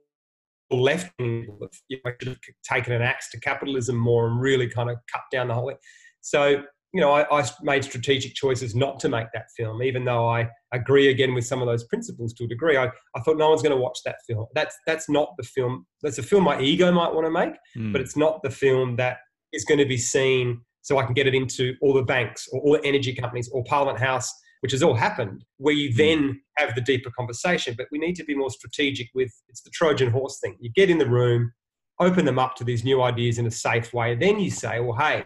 [0.71, 4.97] left you know, should have taken an axe to capitalism more and really kind of
[5.11, 5.77] cut down the whole thing.
[6.21, 10.27] So, you know, I, I, made strategic choices not to make that film, even though
[10.27, 12.77] I agree again with some of those principles to a degree.
[12.77, 14.47] I, I thought no one's going to watch that film.
[14.55, 15.85] That's that's not the film.
[16.01, 17.91] That's a film my ego might want to make, mm.
[17.91, 19.17] but it's not the film that
[19.53, 22.61] is going to be seen so I can get it into all the banks or
[22.61, 25.97] all the energy companies or Parliament House, which has all happened, where you hmm.
[25.97, 27.75] then have the deeper conversation.
[27.77, 30.57] But we need to be more strategic with it's the Trojan horse thing.
[30.59, 31.51] You get in the room,
[31.99, 34.15] open them up to these new ideas in a safe way.
[34.15, 35.25] Then you say, well, hey,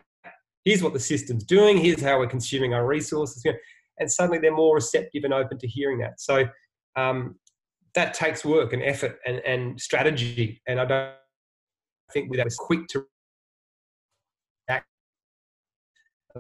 [0.65, 3.43] here's what the system's doing, here's how we're consuming our resources.
[3.99, 6.19] And suddenly they're more receptive and open to hearing that.
[6.19, 6.45] So
[6.95, 7.35] um,
[7.95, 10.61] that takes work and effort and, and strategy.
[10.67, 11.13] And I don't
[12.11, 13.05] think we're that quick to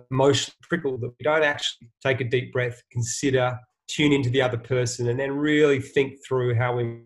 [0.09, 3.57] emotional trickle that we don't actually take a deep breath, consider,
[3.87, 7.01] tune into the other person, and then really think through how we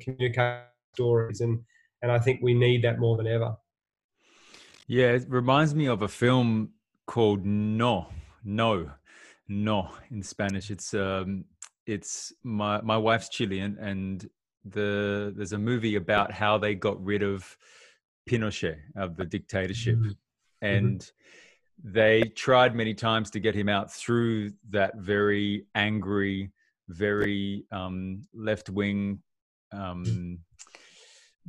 [0.00, 0.62] communicate
[0.94, 1.40] stories.
[1.40, 1.60] And
[2.02, 3.54] and I think we need that more than ever.
[4.90, 6.70] Yeah, it reminds me of a film
[7.06, 8.08] called No,
[8.42, 8.90] No,
[9.46, 10.68] No in Spanish.
[10.72, 11.44] It's um,
[11.86, 14.28] it's my my wife's Chilean, and
[14.64, 17.56] the there's a movie about how they got rid of
[18.28, 20.10] Pinochet of the dictatorship, mm-hmm.
[20.60, 20.98] and.
[20.98, 21.16] Mm-hmm
[21.82, 26.50] they tried many times to get him out through that very angry,
[26.90, 29.22] very um, left wing,
[29.72, 30.38] um,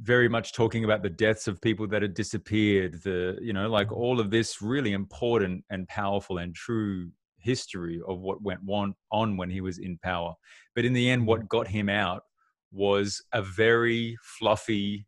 [0.01, 3.01] very much talking about the deaths of people that had disappeared.
[3.03, 4.01] The you know like mm-hmm.
[4.01, 7.09] all of this really important and powerful and true
[7.39, 10.33] history of what went on, on when he was in power.
[10.75, 11.47] But in the end, what mm-hmm.
[11.47, 12.23] got him out
[12.71, 15.05] was a very fluffy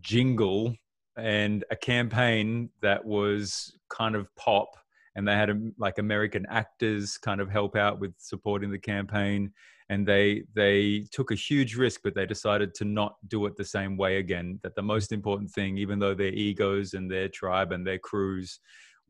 [0.00, 0.74] jingle
[1.16, 4.68] and a campaign that was kind of pop
[5.14, 9.52] and they had um, like american actors kind of help out with supporting the campaign
[9.92, 13.64] and they they took a huge risk but they decided to not do it the
[13.64, 17.72] same way again that the most important thing even though their egos and their tribe
[17.72, 18.58] and their crews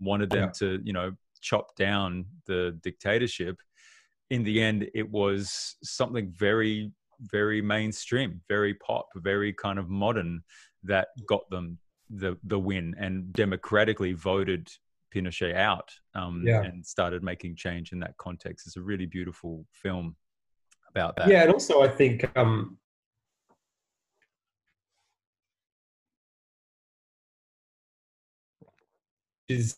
[0.00, 0.58] wanted them yeah.
[0.58, 3.56] to you know chop down the dictatorship
[4.30, 6.90] in the end it was something very
[7.30, 10.42] very mainstream very pop very kind of modern
[10.82, 11.78] that got them
[12.10, 14.68] the the win and democratically voted
[15.14, 16.62] Pinochet out um, yeah.
[16.62, 18.66] and started making change in that context.
[18.66, 20.16] It's a really beautiful film
[20.94, 21.28] about that.
[21.28, 22.78] Yeah, and also I think um,
[29.48, 29.76] is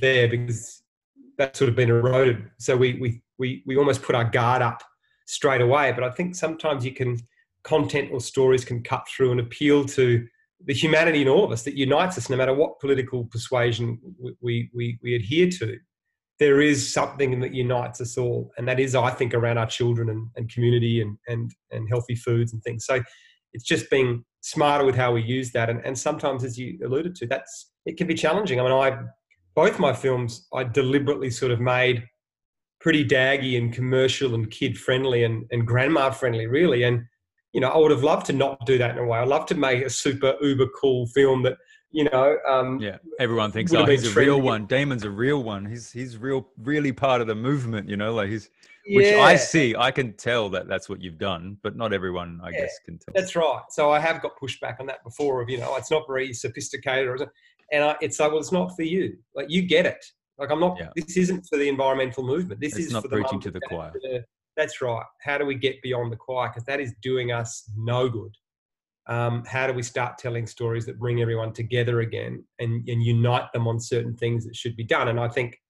[0.00, 0.82] there because
[1.38, 2.50] that's sort of been eroded.
[2.58, 4.82] So we we we we almost put our guard up
[5.26, 5.92] straight away.
[5.92, 7.18] But I think sometimes you can
[7.62, 10.26] content or stories can cut through and appeal to
[10.66, 13.98] the humanity in all of us that unites us no matter what political persuasion
[14.40, 15.78] we, we, we adhere to
[16.40, 20.10] there is something that unites us all and that is i think around our children
[20.10, 22.84] and, and community and, and, and healthy foods and things.
[22.86, 23.00] So
[23.52, 25.70] it's just being smarter with how we use that.
[25.70, 28.60] And, and sometimes as you alluded to that's it can be challenging.
[28.60, 28.98] I mean i
[29.54, 32.04] both my films i deliberately sort of made
[32.80, 36.82] pretty daggy and commercial and kid friendly and, and grandma friendly really.
[36.82, 37.04] And
[37.54, 39.18] you know, I would have loved to not do that in a way.
[39.18, 41.56] I'd love to make a super uber cool film that,
[41.94, 44.66] you know, um, yeah, everyone thinks oh, he's a real one.
[44.66, 45.64] Damon's a real one.
[45.64, 47.88] He's he's real, really part of the movement.
[47.88, 48.50] You know, like he's
[48.84, 48.96] yeah.
[48.96, 49.76] which I see.
[49.76, 52.98] I can tell that that's what you've done, but not everyone, I yeah, guess, can
[52.98, 53.12] tell.
[53.14, 53.62] That's right.
[53.70, 55.40] So I have got pushback on that before.
[55.40, 57.32] Of you know, it's not very sophisticated, or
[57.70, 59.16] and I, it's like, well, it's not for you.
[59.36, 60.04] Like you get it.
[60.36, 60.76] Like I'm not.
[60.80, 60.88] Yeah.
[60.96, 62.60] This isn't for the environmental movement.
[62.60, 63.92] This it's is not for the preaching to the choir.
[64.56, 65.06] that's right.
[65.22, 66.48] How do we get beyond the choir?
[66.48, 68.34] Because that is doing us no good.
[69.06, 73.52] Um, how do we start telling stories that bring everyone together again and, and unite
[73.52, 75.08] them on certain things that should be done?
[75.08, 75.60] And I think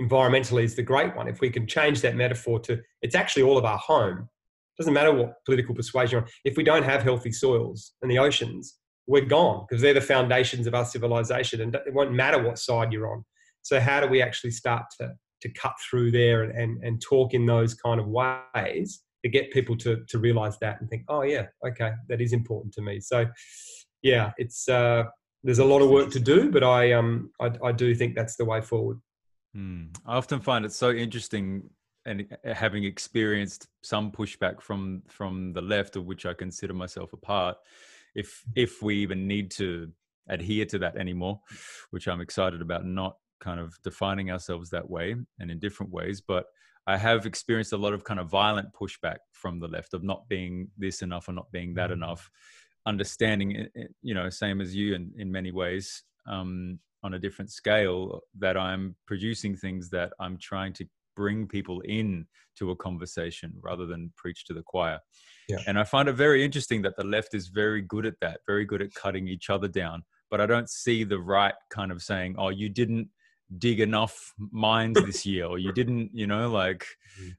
[0.00, 1.28] environmentally is the great one.
[1.28, 4.28] If we can change that metaphor to it's actually all of our home,
[4.76, 6.28] doesn't matter what political persuasion you're on.
[6.44, 10.66] If we don't have healthy soils and the oceans, we're gone because they're the foundations
[10.66, 13.24] of our civilization, and it won't matter what side you're on.
[13.62, 17.34] So, how do we actually start to to cut through there and and, and talk
[17.34, 21.22] in those kind of ways to get people to to realize that and think, oh
[21.22, 23.00] yeah, okay, that is important to me.
[23.00, 23.26] So,
[24.02, 25.04] yeah, it's uh,
[25.42, 28.36] there's a lot of work to do, but I um I, I do think that's
[28.36, 29.00] the way forward.
[29.54, 29.86] Hmm.
[30.06, 31.70] I often find it so interesting
[32.04, 37.14] and uh, having experienced some pushback from from the left of which I consider myself
[37.14, 37.56] a part
[38.14, 39.90] if if we even need to
[40.28, 41.40] adhere to that anymore
[41.90, 46.20] which I'm excited about not kind of defining ourselves that way and in different ways
[46.20, 46.46] but
[46.86, 50.28] I have experienced a lot of kind of violent pushback from the left of not
[50.28, 51.94] being this enough or not being that mm.
[51.94, 52.30] enough
[52.86, 53.66] understanding
[54.02, 58.56] you know same as you in in many ways um on a different scale that
[58.56, 64.12] I'm producing things that I'm trying to bring people in to a conversation rather than
[64.16, 64.98] preach to the choir.
[65.48, 65.58] Yeah.
[65.66, 68.64] And I find it very interesting that the left is very good at that, very
[68.64, 70.02] good at cutting each other down.
[70.30, 73.08] But I don't see the right kind of saying, oh, you didn't
[73.58, 76.86] dig enough mines this year, or you didn't, you know, like,
[77.20, 77.30] mm-hmm.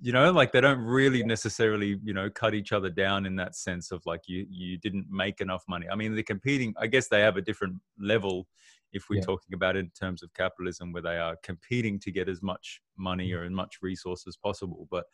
[0.00, 3.54] you know, like they don't really necessarily, you know, cut each other down in that
[3.54, 5.86] sense of like you you didn't make enough money.
[5.90, 6.74] I mean, they're competing.
[6.78, 8.46] I guess they have a different level
[8.92, 9.22] if we're yeah.
[9.22, 12.80] talking about it in terms of capitalism where they are competing to get as much
[12.96, 15.04] money or as much resource as possible but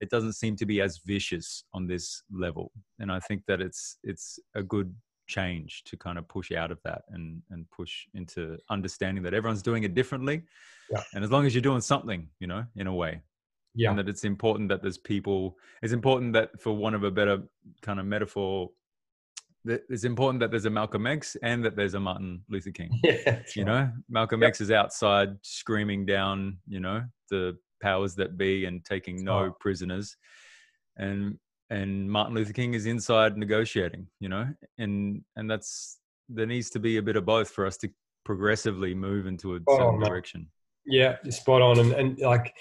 [0.00, 3.98] it doesn't seem to be as vicious on this level and i think that it's
[4.02, 4.94] it's a good
[5.28, 9.62] change to kind of push out of that and and push into understanding that everyone's
[9.62, 10.42] doing it differently
[10.90, 11.02] yeah.
[11.14, 13.20] and as long as you're doing something you know in a way
[13.74, 17.10] yeah and that it's important that there's people it's important that for one of a
[17.10, 17.42] better
[17.82, 18.70] kind of metaphor
[19.64, 22.90] that it's important that there's a Malcolm X and that there's a Martin Luther King.
[23.02, 23.66] Yeah, you right.
[23.66, 24.48] know, Malcolm yep.
[24.48, 29.56] X is outside screaming down, you know, the powers that be and taking no oh.
[29.60, 30.16] prisoners,
[30.96, 31.38] and
[31.70, 34.46] and Martin Luther King is inside negotiating, you know,
[34.78, 37.90] and and that's there needs to be a bit of both for us to
[38.24, 40.48] progressively move into a certain direction.
[40.86, 42.54] Yeah, you're spot on, and and like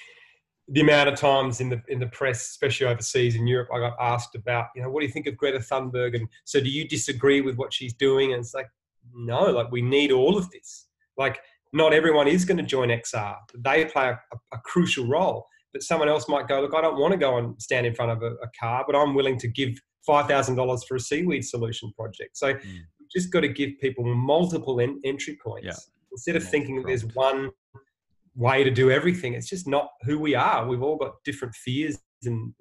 [0.70, 3.96] the amount of times in the in the press, especially overseas in Europe, I got
[4.00, 6.16] asked about, you know, what do you think of Greta Thunberg?
[6.16, 8.34] And so, do you disagree with what she's doing?
[8.34, 8.70] And it's like,
[9.14, 10.88] no, like we need all of this.
[11.18, 11.40] Like,
[11.74, 13.36] not everyone is going to join XR.
[13.56, 14.20] They play a,
[14.54, 15.48] a, crucial role.
[15.78, 18.12] But someone else might go, look, I don't want to go and stand in front
[18.12, 21.46] of a, a car, but I'm willing to give five thousand dollars for a seaweed
[21.46, 22.36] solution project.
[22.36, 22.64] So, mm.
[22.64, 25.76] we've just got to give people multiple en- entry points yeah.
[26.12, 27.52] instead of thinking that there's one
[28.36, 29.36] way to do everything.
[29.36, 30.66] It's just not who we are.
[30.66, 32.56] We've all got different fears and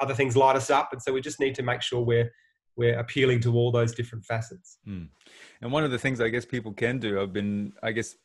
[0.00, 2.30] other things light us up, and so we just need to make sure we're
[2.74, 4.78] we're appealing to all those different facets.
[4.88, 5.08] Mm.
[5.60, 8.16] And one of the things I guess people can do, I've been, I guess,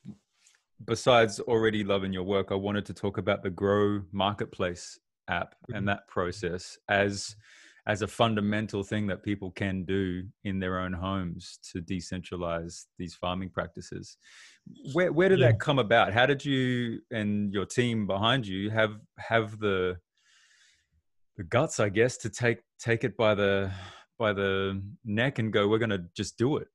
[0.86, 5.76] besides already loving your work, I wanted to talk about the Grow Marketplace app mm-hmm.
[5.76, 7.36] and that process as
[7.88, 13.16] as a fundamental thing that people can do in their own homes to decentralize these
[13.16, 14.18] farming practices.
[14.94, 15.48] Where where did yeah.
[15.48, 16.14] that come about?
[16.14, 19.98] How did you and your team behind you have have the
[21.38, 23.72] the guts, I guess, to take take it by the
[24.20, 26.68] by the neck and go, we're going to just do it?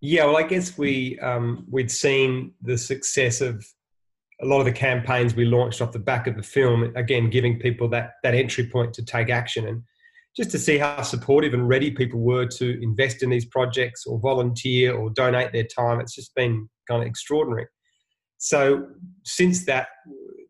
[0.00, 3.66] Yeah, well, I guess we um, we'd seen the success of
[4.40, 6.92] a lot of the campaigns we launched off the back of the film.
[6.96, 9.82] Again, giving people that that entry point to take action and
[10.36, 14.20] just to see how supportive and ready people were to invest in these projects or
[14.20, 16.00] volunteer or donate their time.
[16.00, 17.66] It's just been kind of extraordinary.
[18.38, 18.86] So
[19.24, 19.88] since that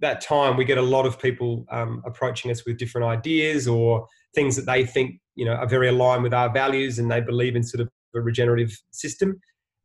[0.01, 4.07] that time, we get a lot of people um, approaching us with different ideas or
[4.35, 7.57] things that they think you know are very aligned with our values, and they believe
[7.57, 9.41] in sort of a regenerative system.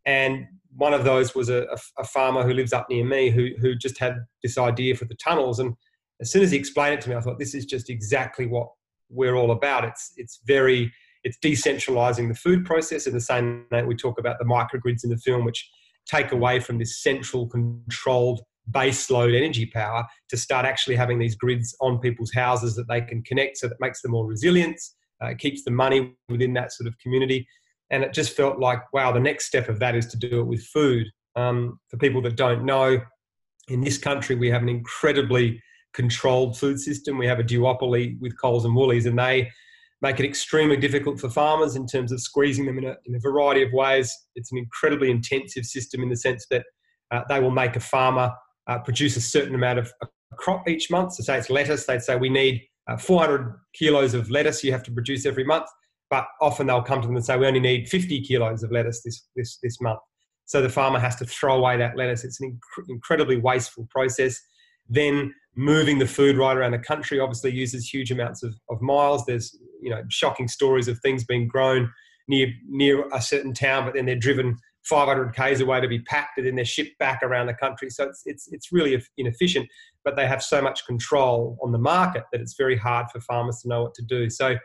[0.06, 1.66] And one of those was a,
[1.98, 5.16] a farmer who lives up near me who who just had this idea for the
[5.16, 5.76] tunnels and
[6.24, 8.70] as soon as he explained it to me, I thought this is just exactly what
[9.10, 9.84] we're all about.
[9.84, 10.92] It's it's very
[11.24, 15.10] it's decentralizing the food process in the same way we talk about the microgrids in
[15.10, 15.70] the film, which
[16.06, 18.42] take away from this central controlled
[18.72, 23.02] base load energy power to start actually having these grids on people's houses that they
[23.02, 24.80] can connect so that makes them more resilient,
[25.22, 27.46] uh, keeps the money within that sort of community.
[27.94, 30.48] And it just felt like, wow, the next step of that is to do it
[30.48, 31.06] with food.
[31.36, 33.00] Um, for people that don't know,
[33.68, 35.62] in this country, we have an incredibly
[35.94, 37.20] controlled food system.
[37.20, 39.48] We have a duopoly with Coles and Woolies, and they
[40.02, 43.20] make it extremely difficult for farmers in terms of squeezing them in a, in a
[43.20, 44.12] variety of ways.
[44.36, 46.66] It's an incredibly intensive system in the sense that
[47.12, 48.32] uh, they will make a farmer
[48.66, 49.94] uh, produce a certain amount of
[50.38, 51.14] crop each month.
[51.14, 54.84] So, say it's lettuce, they'd say we need uh, 400 kilos of lettuce you have
[54.84, 55.68] to produce every month.
[56.14, 59.02] But often they'll come to them and say, "We only need 50 kilos of lettuce
[59.02, 59.98] this this this month."
[60.46, 62.24] So the farmer has to throw away that lettuce.
[62.24, 64.40] It's an inc- incredibly wasteful process.
[64.88, 69.26] Then moving the food right around the country obviously uses huge amounts of, of miles.
[69.26, 71.92] There's you know shocking stories of things being grown
[72.28, 76.38] near near a certain town, but then they're driven 500 k's away to be packed,
[76.38, 77.90] and then they're shipped back around the country.
[77.90, 79.68] So it's it's it's really inefficient.
[80.06, 83.62] But they have so much control on the market that it's very hard for farmers
[83.64, 84.30] to know what to do.
[84.30, 84.58] So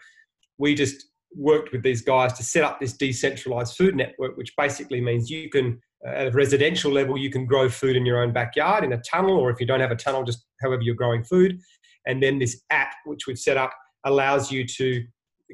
[0.59, 5.01] we just worked with these guys to set up this decentralized food network, which basically
[5.01, 8.33] means you can, uh, at a residential level, you can grow food in your own
[8.33, 11.25] backyard in a tunnel, or if you don't have a tunnel, just however you're growing
[11.25, 11.59] food.
[12.07, 13.73] And then this app, which we've set up,
[14.05, 15.05] allows you to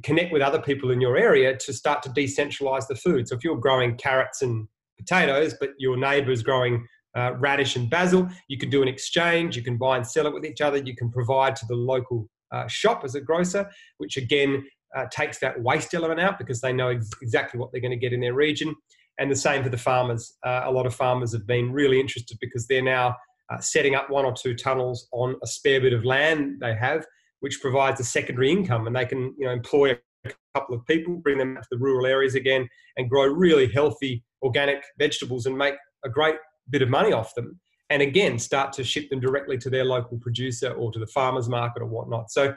[0.03, 3.29] connect with other people in your area to start to decentralize the food.
[3.29, 4.69] So if you're growing carrots and
[4.99, 9.57] potatoes, but your neighbor is growing uh, radish and basil, you can do an exchange,
[9.57, 12.29] you can buy and sell it with each other, you can provide to the local
[12.53, 13.69] uh, shop as a grocer,
[13.99, 14.65] which again
[14.97, 17.97] uh, takes that waste element out because they know ex- exactly what they're going to
[17.97, 18.75] get in their region.
[19.19, 20.37] And the same for the farmers.
[20.45, 23.17] Uh, a lot of farmers have been really interested because they're now
[23.53, 27.07] uh, setting up one or two tunnels on a spare bit of land they have,
[27.41, 31.17] which provides a secondary income, and they can you know employ a couple of people,
[31.17, 35.75] bring them to the rural areas again, and grow really healthy organic vegetables and make
[36.05, 36.37] a great
[36.71, 37.61] bit of money off them.
[37.91, 41.49] And again, start to ship them directly to their local producer or to the farmers
[41.49, 42.31] market or whatnot.
[42.31, 42.55] So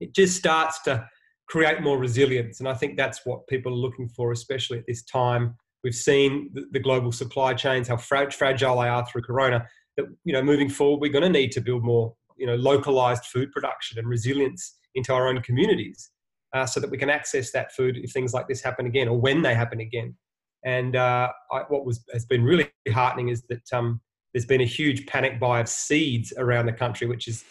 [0.00, 1.08] it just starts to
[1.46, 2.60] create more resilience.
[2.60, 5.56] And I think that's what people are looking for, especially at this time.
[5.82, 9.66] We've seen the, global supply chains, how fra- fragile they are through Corona.
[9.96, 13.26] That you know, moving forward, we're going to need to build more, you know, localized
[13.26, 16.10] food production and resilience into our own communities,
[16.54, 19.20] uh, so that we can access that food if things like this happen again or
[19.20, 20.16] when they happen again.
[20.64, 24.00] And uh, I, what was has been really heartening is that um,
[24.32, 27.44] there's been a huge panic buy of seeds around the country, which is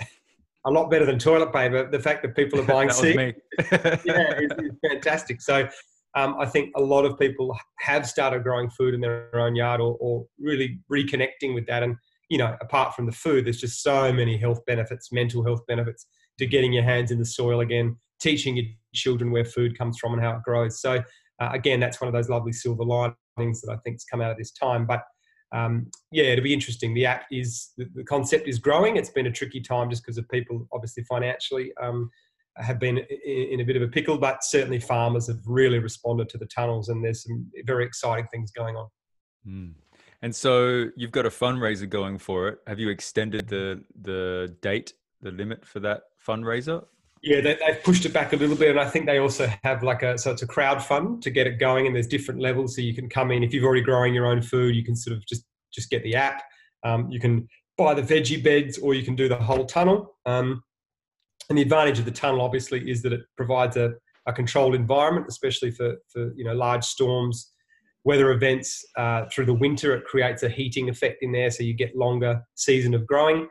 [0.65, 1.89] a lot better than toilet paper.
[1.89, 3.17] The fact that people are buying seeds,
[3.71, 5.41] yeah, is, is fantastic.
[5.41, 5.67] So
[6.15, 9.81] um, I think a lot of people have started growing food in their own yard
[9.81, 11.83] or, or, really reconnecting with that.
[11.83, 11.95] And
[12.29, 16.05] you know, apart from the food, there's just so many health benefits, mental health benefits
[16.39, 20.13] to getting your hands in the soil again, teaching your children where food comes from
[20.13, 20.81] and how it grows.
[20.81, 21.03] So
[21.39, 24.37] uh, again, that's one of those lovely silver linings that I think's come out of
[24.37, 24.85] this time.
[24.85, 25.03] But
[25.53, 26.93] um, yeah, it'll be interesting.
[26.93, 28.97] The app is the, concept is growing.
[28.97, 32.09] It's been a tricky time just because of people, obviously financially, um,
[32.57, 34.17] have been in, in, a bit of a pickle.
[34.17, 38.51] But certainly, farmers have really responded to the tunnels, and there's some very exciting things
[38.51, 38.87] going on.
[39.47, 39.73] Mm.
[40.23, 42.59] And so, you've got a fundraiser going for it.
[42.65, 46.83] Have you extended the the date, the limit for that fundraiser?
[47.23, 49.81] Yeah, they, have pushed it back a little bit, and I think they also have
[49.81, 52.75] like a so it's a crowd fund to get it going, and there's different levels.
[52.75, 55.15] So you can come in if you've already growing your own food, you can sort
[55.15, 56.43] of just just get the app.
[56.83, 57.47] Um, you can
[57.77, 60.17] buy the veggie beds, or you can do the whole tunnel.
[60.25, 60.63] Um,
[61.47, 63.93] and the advantage of the tunnel, obviously, is that it provides a,
[64.27, 67.53] a controlled environment, especially for for you know large storms,
[68.03, 69.95] weather events uh, through the winter.
[69.95, 73.47] It creates a heating effect in there, so you get longer season of growing.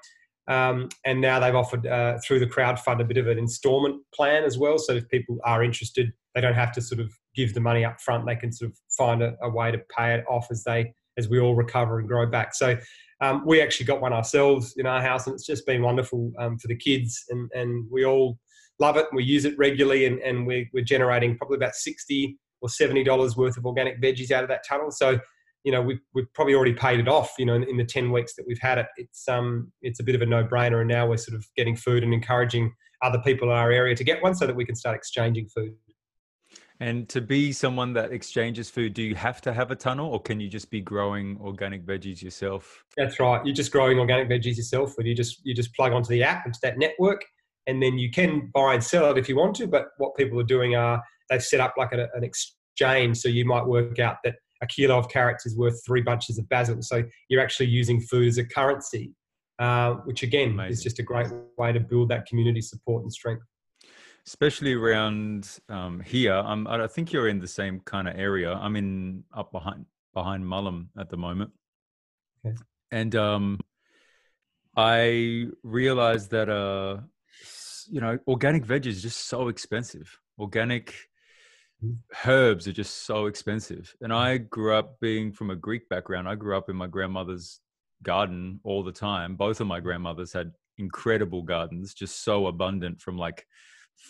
[0.49, 4.03] Um, and now they've offered uh, through the crowd fund a bit of an installment
[4.13, 4.77] plan as well.
[4.79, 8.01] So if people are interested, they don't have to sort of give the money up
[8.01, 8.27] front.
[8.27, 11.29] They can sort of find a, a way to pay it off as they as
[11.29, 12.55] we all recover and grow back.
[12.55, 12.77] So
[13.21, 16.59] um, we actually got one ourselves in our house, and it's just been wonderful um,
[16.59, 18.39] for the kids, and and we all
[18.81, 19.07] love it.
[19.11, 23.05] And we use it regularly, and and we're, we're generating probably about sixty or seventy
[23.05, 24.91] dollars worth of organic veggies out of that tunnel.
[24.91, 25.21] So
[25.65, 28.11] you know we've, we've probably already paid it off you know in, in, the 10
[28.11, 28.87] weeks that we've had it.
[28.97, 32.03] It's um it's a bit of a no-brainer and now we're sort of getting food
[32.03, 34.97] and encouraging other people in our area to get one so that we can start
[34.97, 35.75] exchanging food.
[36.81, 40.21] And to be someone that exchanges food do you have to have a tunnel or
[40.21, 42.85] can you just be growing organic veggies yourself?
[42.97, 43.45] That's right.
[43.45, 46.47] You're just growing organic veggies yourself and you just you just plug onto the app
[46.47, 47.25] into that network
[47.67, 50.39] and then you can buy and sell it if you want to but what people
[50.41, 54.17] are doing are they've set up like a, an exchange so you might work out
[54.25, 56.81] that a kilo of carrots is worth three bunches of basil.
[56.81, 59.13] So you're actually using food as a currency,
[59.59, 60.73] uh, which again Amazing.
[60.73, 61.27] is just a great
[61.59, 63.45] way to build that community support and strength.
[64.25, 68.53] Especially around um, here, I'm, I think you're in the same kind of area.
[68.53, 69.85] I'm in up behind
[70.15, 71.51] behind Mullum at the moment,
[72.47, 72.55] okay.
[72.93, 73.59] and um,
[74.77, 76.99] I realized that uh,
[77.91, 80.21] you know organic veg is just so expensive.
[80.39, 80.95] Organic
[82.25, 83.95] herbs are just so expensive.
[84.01, 86.29] And I grew up being from a Greek background.
[86.29, 87.61] I grew up in my grandmother's
[88.03, 89.37] garden all the time.
[89.37, 93.47] Both of my grandmothers had incredible gardens, just so abundant from like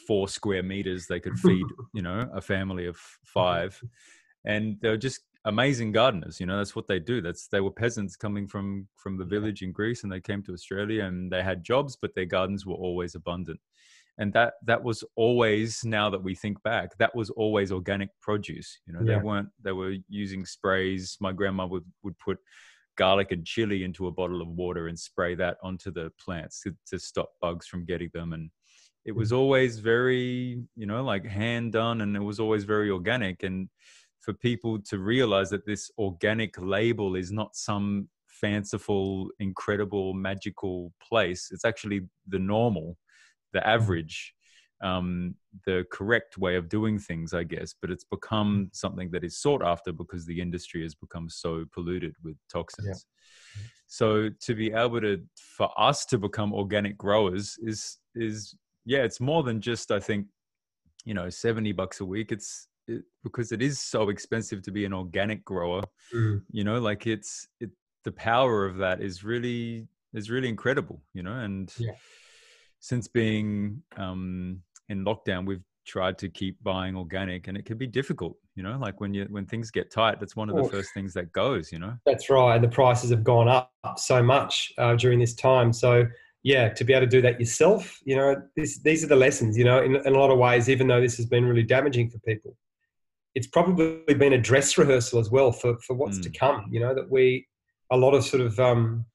[0.07, 3.41] four square meters they could feed, you know, a family of mm-hmm.
[3.41, 3.81] five.
[4.45, 7.21] And they're just amazing gardeners, you know, that's what they do.
[7.21, 10.53] That's they were peasants coming from from the village in Greece and they came to
[10.53, 13.61] Australia and they had jobs, but their gardens were always abundant.
[14.23, 18.79] And that that was always now that we think back that was always organic produce
[18.87, 19.19] you know yeah.
[19.19, 22.39] they weren't they were using sprays my grandma would would put
[22.97, 26.75] garlic and chili into a bottle of water and spray that onto the plants to,
[26.87, 28.49] to stop bugs from getting them and
[29.05, 29.39] it was mm.
[29.39, 33.69] always very you know like hand done and it was always very organic and
[34.21, 41.49] for people to realize that this organic label is not some fanciful incredible magical place
[41.51, 42.97] it's actually the normal
[43.53, 43.67] the mm.
[43.67, 44.35] average
[44.83, 48.77] um, the correct way of doing things, I guess, but it's become mm.
[48.77, 53.07] something that is sought after because the industry has become so polluted with toxins.
[53.57, 53.63] Yeah.
[53.87, 59.21] So to be able to, for us to become organic growers is, is, yeah, it's
[59.21, 60.27] more than just, I think,
[61.05, 62.33] you know, 70 bucks a week.
[62.33, 65.83] It's it, because it is so expensive to be an organic grower,
[66.13, 66.43] mm.
[66.51, 67.71] you know, like it's, it,
[68.05, 71.93] the power of that is really, is really incredible, you know, and, yeah
[72.83, 77.87] since being um, in lockdown, we've tried to keep buying organic, and it can be
[77.87, 78.37] difficult.
[78.57, 81.15] You know, like when you when things get tight, that's one of the first things
[81.15, 81.73] that goes.
[81.73, 82.57] You know, that's right.
[82.57, 85.73] And the prices have gone up so much uh, during this time.
[85.73, 86.07] So
[86.43, 89.57] yeah, to be able to do that yourself, you know, this, these are the lessons.
[89.57, 92.11] You know, in, in a lot of ways, even though this has been really damaging
[92.11, 92.57] for people,
[93.37, 96.25] it's probably been a dress rehearsal as well for for what's mm.
[96.25, 96.67] to come.
[96.73, 97.47] You know, that we
[97.93, 99.07] a lot of sort of um,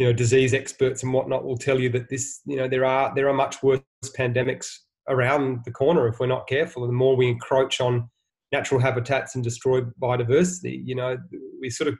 [0.00, 3.14] you know disease experts and whatnot will tell you that this you know there are
[3.14, 3.80] there are much worse
[4.16, 4.70] pandemics
[5.10, 6.84] around the corner if we're not careful.
[6.84, 8.08] And the more we encroach on
[8.52, 11.18] natural habitats and destroy biodiversity, you know,
[11.60, 11.98] we sort of,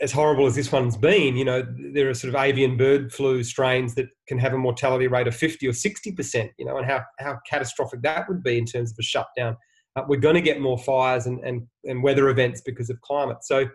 [0.00, 3.42] as horrible as this one's been, you know, there are sort of avian bird flu
[3.42, 7.02] strains that can have a mortality rate of 50 or 60%, you know, and how,
[7.18, 9.56] how catastrophic that would be in terms of a shutdown.
[9.96, 13.38] Uh, we're going to get more fires and, and, and weather events because of climate.
[13.42, 13.68] So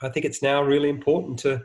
[0.00, 1.60] I think it's now really important to,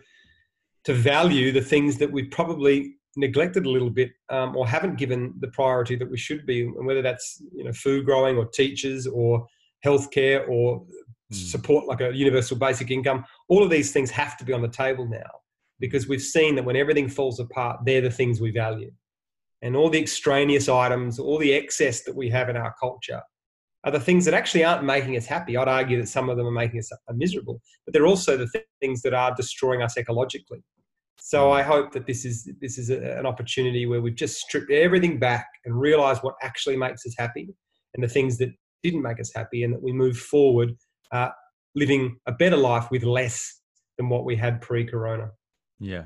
[0.87, 5.33] to value the things that we've probably neglected a little bit um, or haven't given
[5.41, 9.05] the priority that we should be, and whether that's you know food growing or teachers
[9.05, 9.45] or
[9.83, 11.35] healthcare or mm.
[11.35, 13.25] support like a universal basic income.
[13.49, 15.29] All of these things have to be on the table now
[15.81, 18.91] because we've seen that when everything falls apart, they're the things we value.
[19.61, 23.21] And all the extraneous items, all the excess that we have in our culture
[23.83, 25.57] are the things that actually aren't making us happy.
[25.57, 29.01] I'd argue that some of them are making us miserable, but they're also the things
[29.01, 30.61] that are destroying us ecologically.
[31.19, 34.71] So I hope that this is this is a, an opportunity where we've just stripped
[34.71, 37.49] everything back and realised what actually makes us happy
[37.95, 38.49] and the things that
[38.83, 40.73] didn't make us happy, and that we move forward,
[41.11, 41.29] uh,
[41.75, 43.61] living a better life with less
[43.97, 45.29] than what we had pre-corona.
[45.79, 46.05] Yeah,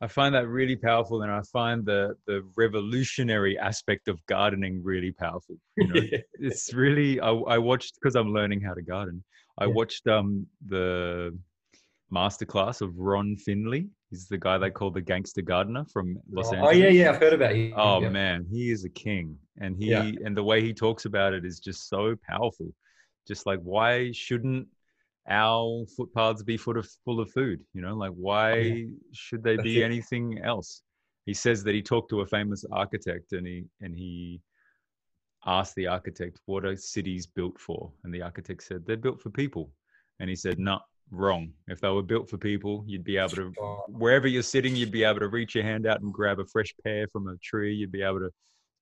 [0.00, 5.12] I find that really powerful, and I find the the revolutionary aspect of gardening really
[5.12, 5.56] powerful.
[5.76, 6.00] You know,
[6.34, 9.24] it's really I, I watched because I'm learning how to garden.
[9.58, 9.72] I yeah.
[9.72, 11.36] watched um the
[12.12, 16.54] masterclass of Ron Finley He's the guy they call the gangster gardener from Los oh,
[16.54, 16.74] Angeles.
[16.74, 17.74] Oh yeah, yeah, I've heard about him.
[17.76, 18.08] Oh yeah.
[18.08, 20.10] man, he is a king, and he yeah.
[20.24, 22.72] and the way he talks about it is just so powerful.
[23.26, 24.66] Just like why shouldn't
[25.28, 27.60] our footpaths be full of full of food?
[27.74, 28.86] You know, like why yeah.
[29.12, 29.84] should they That's be it.
[29.84, 30.82] anything else?
[31.26, 34.40] He says that he talked to a famous architect, and he and he
[35.44, 39.28] asked the architect, "What are cities built for?" And the architect said, "They're built for
[39.28, 39.70] people."
[40.18, 40.80] And he said, "No,
[41.10, 41.52] wrong.
[41.66, 43.52] If they were built for people, you'd be able to,
[43.88, 46.74] wherever you're sitting, you'd be able to reach your hand out and grab a fresh
[46.84, 47.74] pear from a tree.
[47.74, 48.30] You'd be able to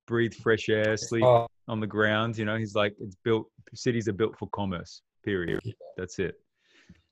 [0.07, 2.37] breathe fresh air, sleep on the ground.
[2.37, 5.61] You know, he's like, it's built, cities are built for commerce, period.
[5.97, 6.35] That's it.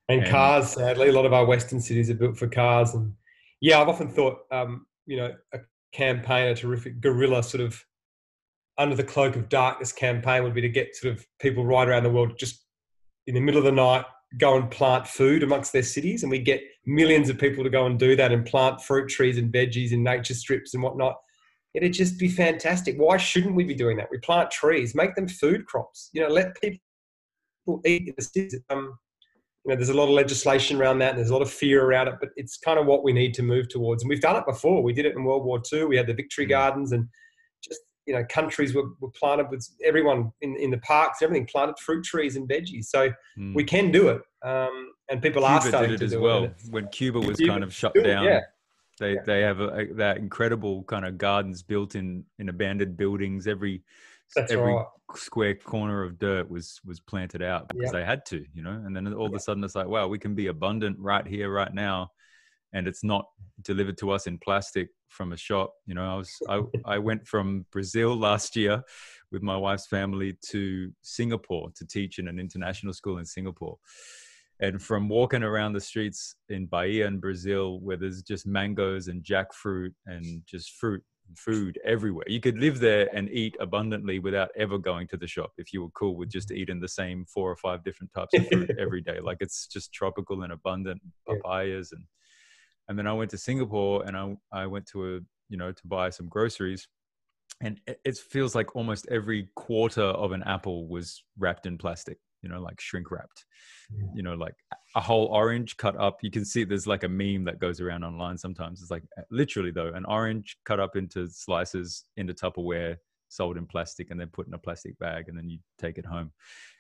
[0.08, 2.94] And, and cars, sadly, a lot of our Western cities are built for cars.
[2.94, 3.14] And
[3.60, 5.60] yeah, I've often thought, um, you know, a
[5.94, 7.84] campaign, a terrific guerrilla sort of
[8.78, 12.04] under the cloak of darkness campaign would be to get sort of people right around
[12.04, 12.66] the world just
[13.28, 14.06] in the middle of the night
[14.38, 17.86] go and plant food amongst their cities, and we get millions of people to go
[17.86, 21.16] and do that and plant fruit trees and veggies and nature strips and whatnot.
[21.74, 22.96] It'd just be fantastic.
[22.98, 24.08] Why shouldn't we be doing that?
[24.10, 26.10] We plant trees, make them food crops.
[26.14, 28.56] You know, let people eat in the cities.
[28.70, 28.98] Um,
[29.66, 31.84] you know, there's a lot of legislation around that, and there's a lot of fear
[31.84, 32.16] around it.
[32.20, 34.84] But it's kind of what we need to move towards, and we've done it before.
[34.84, 35.86] We did it in World War II.
[35.86, 36.50] We had the victory mm.
[36.50, 37.08] gardens, and
[38.06, 42.04] you know, countries were, were planted with everyone in, in the parks, everything planted fruit
[42.04, 42.86] trees and veggies.
[42.86, 43.56] So mm.
[43.56, 44.22] we can do it.
[44.44, 46.46] Um, and people Cuba are starting did it to as well.
[46.46, 46.56] It.
[46.70, 48.42] When Cuba was Cuba kind of shut down, yeah.
[49.00, 49.22] they yeah.
[49.26, 53.48] they have a, that incredible kind of gardens built in in abandoned buildings.
[53.48, 53.84] Every
[54.36, 54.86] That's every right.
[55.16, 58.82] square corner of dirt was was planted out because they had to, you know.
[58.86, 61.52] And then all of a sudden, it's like, wow, we can be abundant right here,
[61.52, 62.12] right now
[62.76, 63.26] and it's not
[63.62, 65.74] delivered to us in plastic from a shop.
[65.88, 68.84] You know, I was I, I went from Brazil last year
[69.32, 73.78] with my wife's family to Singapore to teach in an international school in Singapore.
[74.60, 79.24] And from walking around the streets in Bahia in Brazil, where there's just mangoes and
[79.24, 81.02] jackfruit and just fruit
[81.36, 82.26] food everywhere.
[82.28, 85.82] You could live there and eat abundantly without ever going to the shop if you
[85.82, 89.02] were cool with just eating the same four or five different types of food every
[89.02, 89.20] day.
[89.20, 92.04] Like it's just tropical and abundant papayas and
[92.88, 95.20] and then I went to Singapore and I I went to a
[95.50, 96.88] you know to buy some groceries.
[97.62, 102.18] And it, it feels like almost every quarter of an apple was wrapped in plastic
[102.46, 103.46] you know like shrink wrapped.
[104.14, 104.54] You know like
[104.96, 106.20] a whole orange cut up.
[106.22, 108.82] You can see there's like a meme that goes around online sometimes.
[108.82, 112.98] It's like uh, literally though an orange cut up into slices into tupperware
[113.30, 116.06] sold in plastic and then put in a plastic bag and then you take it
[116.06, 116.32] home.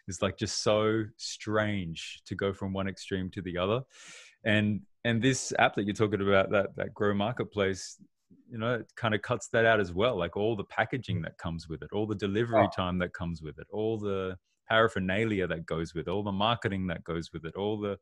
[0.07, 3.81] It's like just so strange to go from one extreme to the other
[4.45, 7.97] and and this app that you're talking about that that grow marketplace
[8.49, 11.37] you know it kind of cuts that out as well like all the packaging that
[11.37, 14.37] comes with it all the delivery time that comes with it all the
[14.67, 17.97] paraphernalia that goes with it, all the marketing that goes with it, all the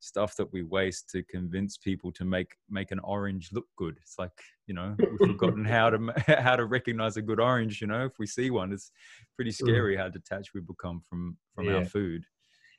[0.00, 3.96] stuff that we waste to convince people to make make an orange look good.
[4.02, 4.32] It's like
[4.66, 7.80] you know we've forgotten how to how to recognize a good orange.
[7.80, 8.90] You know, if we see one, it's
[9.36, 9.56] pretty mm.
[9.56, 11.76] scary how detached we become from from yeah.
[11.76, 12.24] our food.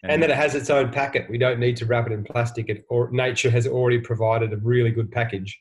[0.03, 1.29] And, that it has its own packet.
[1.29, 2.69] We don't need to wrap it in plastic.
[2.69, 5.59] It, or nature has already provided a really good package.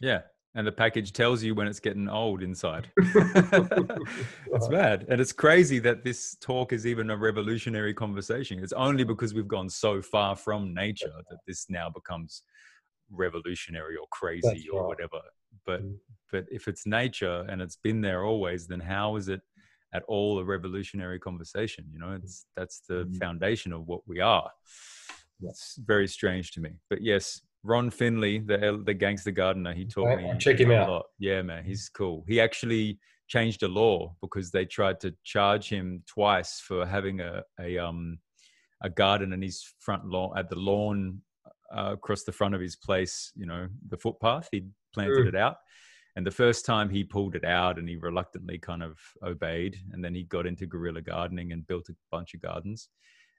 [0.00, 0.20] Yeah,
[0.54, 2.90] and the package tells you when it's getting old inside.
[2.96, 5.06] it's bad.
[5.08, 8.58] And it's crazy that this talk is even a revolutionary conversation.
[8.62, 12.42] It's only because we've gone so far from nature that this now becomes
[13.10, 14.88] revolutionary or crazy That's or right.
[14.88, 15.20] whatever.
[15.66, 15.96] But mm.
[16.32, 19.42] but if it's nature and it's been there always, then how is it
[19.94, 21.84] at all a revolutionary conversation?
[21.92, 23.16] You know, it's that's the mm.
[23.18, 24.50] foundation of what we are.
[25.42, 26.70] It's very strange to me.
[26.88, 30.32] But yes, Ron Finley, the the gangster gardener, he taught me.
[30.38, 30.88] Check him out.
[30.88, 31.06] Lot.
[31.18, 32.24] Yeah, man, he's cool.
[32.26, 37.42] He actually changed a law because they tried to charge him twice for having a
[37.60, 38.18] a um
[38.82, 41.20] a garden in his front lawn at the lawn
[41.76, 43.32] uh, across the front of his place.
[43.36, 44.48] You know, the footpath.
[44.50, 44.64] He
[44.94, 45.28] planted mm.
[45.28, 45.56] it out.
[46.16, 49.76] And the first time he pulled it out and he reluctantly kind of obeyed.
[49.92, 52.88] And then he got into guerrilla gardening and built a bunch of gardens.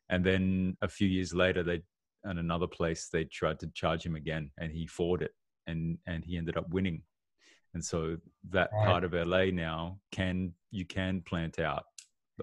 [0.09, 1.81] And then a few years later, they
[2.23, 5.31] and another place they tried to charge him again and he fought it
[5.67, 7.01] and and he ended up winning
[7.73, 8.17] and so
[8.49, 8.85] that right.
[8.85, 11.83] part of la now can you can plant out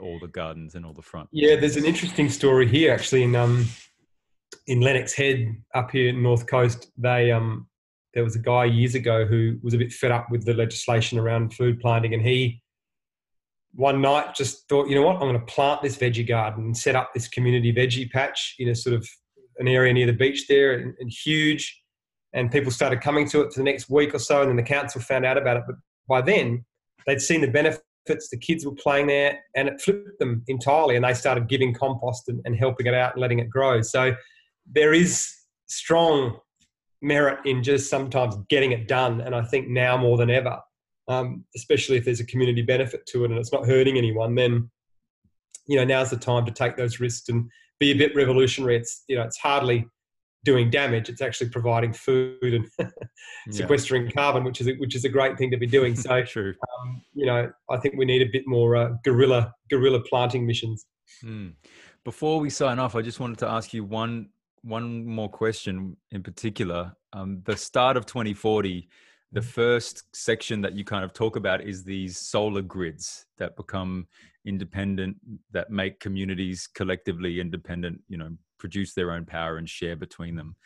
[0.00, 3.34] all the gardens and all the front yeah there's an interesting story here actually in
[3.34, 3.64] um
[4.66, 7.66] in lennox head up here in north coast they um
[8.14, 11.18] there was a guy years ago who was a bit fed up with the legislation
[11.18, 12.60] around food planting and he
[13.74, 16.76] one night just thought you know what i'm going to plant this veggie garden and
[16.76, 19.06] set up this community veggie patch in a sort of
[19.58, 21.82] an area near the beach there and, and, huge.
[22.32, 24.62] And people started coming to it for the next week or so, and then the
[24.62, 25.64] council found out about it.
[25.66, 25.76] But
[26.08, 26.64] by then,
[27.06, 27.82] they'd seen the benefits.
[28.06, 30.96] The kids were playing there, and it flipped them entirely.
[30.96, 33.82] And they started giving compost and, and helping it out and letting it grow.
[33.82, 34.14] So
[34.70, 35.30] there is
[35.66, 36.38] strong
[37.02, 39.20] merit in just sometimes getting it done.
[39.20, 40.58] And I think now more than ever,
[41.08, 44.70] um, especially if there's a community benefit to it and it's not hurting anyone, then
[45.66, 48.76] you know now's the time to take those risks and be a bit revolutionary.
[48.76, 49.86] It's you know it's hardly
[50.44, 51.08] doing damage.
[51.08, 52.66] It's actually providing food and
[53.50, 54.12] sequestering yeah.
[54.12, 55.94] carbon, which is a, which is a great thing to be doing.
[55.94, 56.54] So True.
[56.80, 60.86] Um, you know, I think we need a bit more uh, guerrilla guerrilla planting missions.
[61.22, 61.48] Hmm.
[62.04, 64.30] Before we sign off, I just wanted to ask you one
[64.68, 66.92] one more question in particular.
[67.12, 68.88] Um, the start of 2040
[69.32, 74.06] the first section that you kind of talk about is these solar grids that become
[74.46, 75.16] independent
[75.52, 80.56] that make communities collectively independent you know produce their own power and share between them.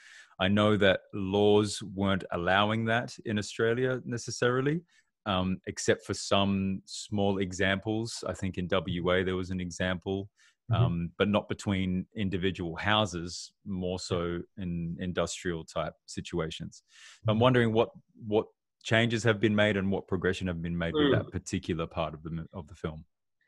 [0.41, 4.81] I know that laws weren't allowing that in australia necessarily
[5.27, 8.25] um, except for some small examples.
[8.27, 10.29] I think in wa there was an example
[10.71, 10.83] mm-hmm.
[10.83, 16.83] um, but not between individual houses more so in industrial type situations
[17.27, 17.43] i'm mm-hmm.
[17.43, 17.91] wondering what
[18.27, 18.47] what
[18.83, 21.11] changes have been made and what progression have been made mm.
[21.11, 23.05] with that particular part of the of the film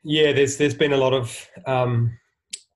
[0.07, 2.15] yeah, there's there's been a lot of um,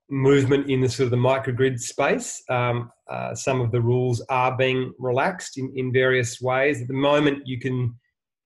[0.09, 2.41] movement in the sort of the microgrid space.
[2.49, 6.81] Um, uh, some of the rules are being relaxed in, in various ways.
[6.81, 7.95] At the moment, you can,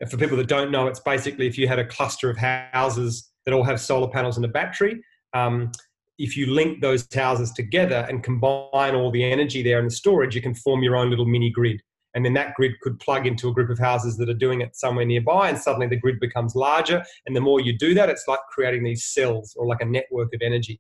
[0.09, 3.53] for people that don't know, it's basically if you had a cluster of houses that
[3.53, 5.01] all have solar panels and a battery.
[5.34, 5.71] Um,
[6.19, 10.36] if you link those houses together and combine all the energy there and the storage,
[10.36, 11.81] you can form your own little mini grid.
[12.15, 14.75] And then that grid could plug into a group of houses that are doing it
[14.75, 17.03] somewhere nearby and suddenly the grid becomes larger.
[17.25, 20.34] And the more you do that it's like creating these cells or like a network
[20.34, 20.79] of energy.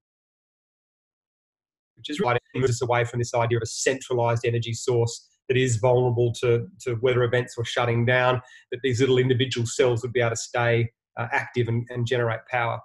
[1.95, 5.27] Which is right It moves us away from this idea of a centralized energy source
[5.47, 8.41] that is vulnerable to, to weather events or shutting down
[8.71, 12.41] that these little individual cells would be able to stay uh, active and, and generate
[12.49, 12.79] power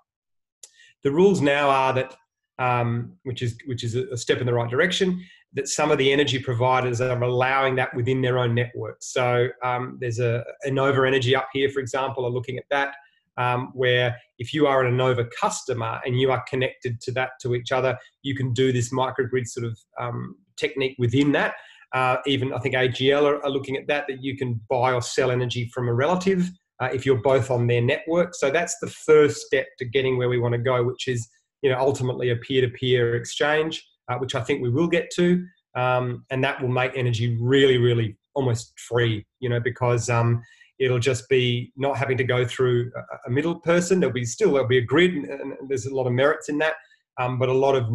[1.05, 2.17] the rules now are that
[2.59, 5.25] um, which is which is a step in the right direction.
[5.55, 8.99] that some of the energy providers are allowing that within their own network.
[9.01, 12.95] So um, there's a Enova Energy up here, for example, are looking at that.
[13.39, 17.55] Um, where if you are an Enova customer and you are connected to that to
[17.55, 21.55] each other, you can do this microgrid sort of um, technique within that.
[21.93, 25.01] Uh, even I think AGL are, are, looking at that that you can buy or
[25.01, 28.35] sell energy from a relative uh, if you're both on their network.
[28.35, 31.29] So that's the first step to getting where we want to go, which is
[31.63, 36.25] you know ultimately a peer-to-peer exchange uh, which I think we will get to, um,
[36.31, 39.25] and that will make energy really, really almost free.
[39.41, 40.43] You know, because um,
[40.79, 44.01] it'll just be not having to go through a, a, middle person.
[44.01, 46.59] There'll be still there'll be a grid, and, and there's a lot of merits in
[46.59, 46.75] that,
[47.21, 47.89] um, but a lot of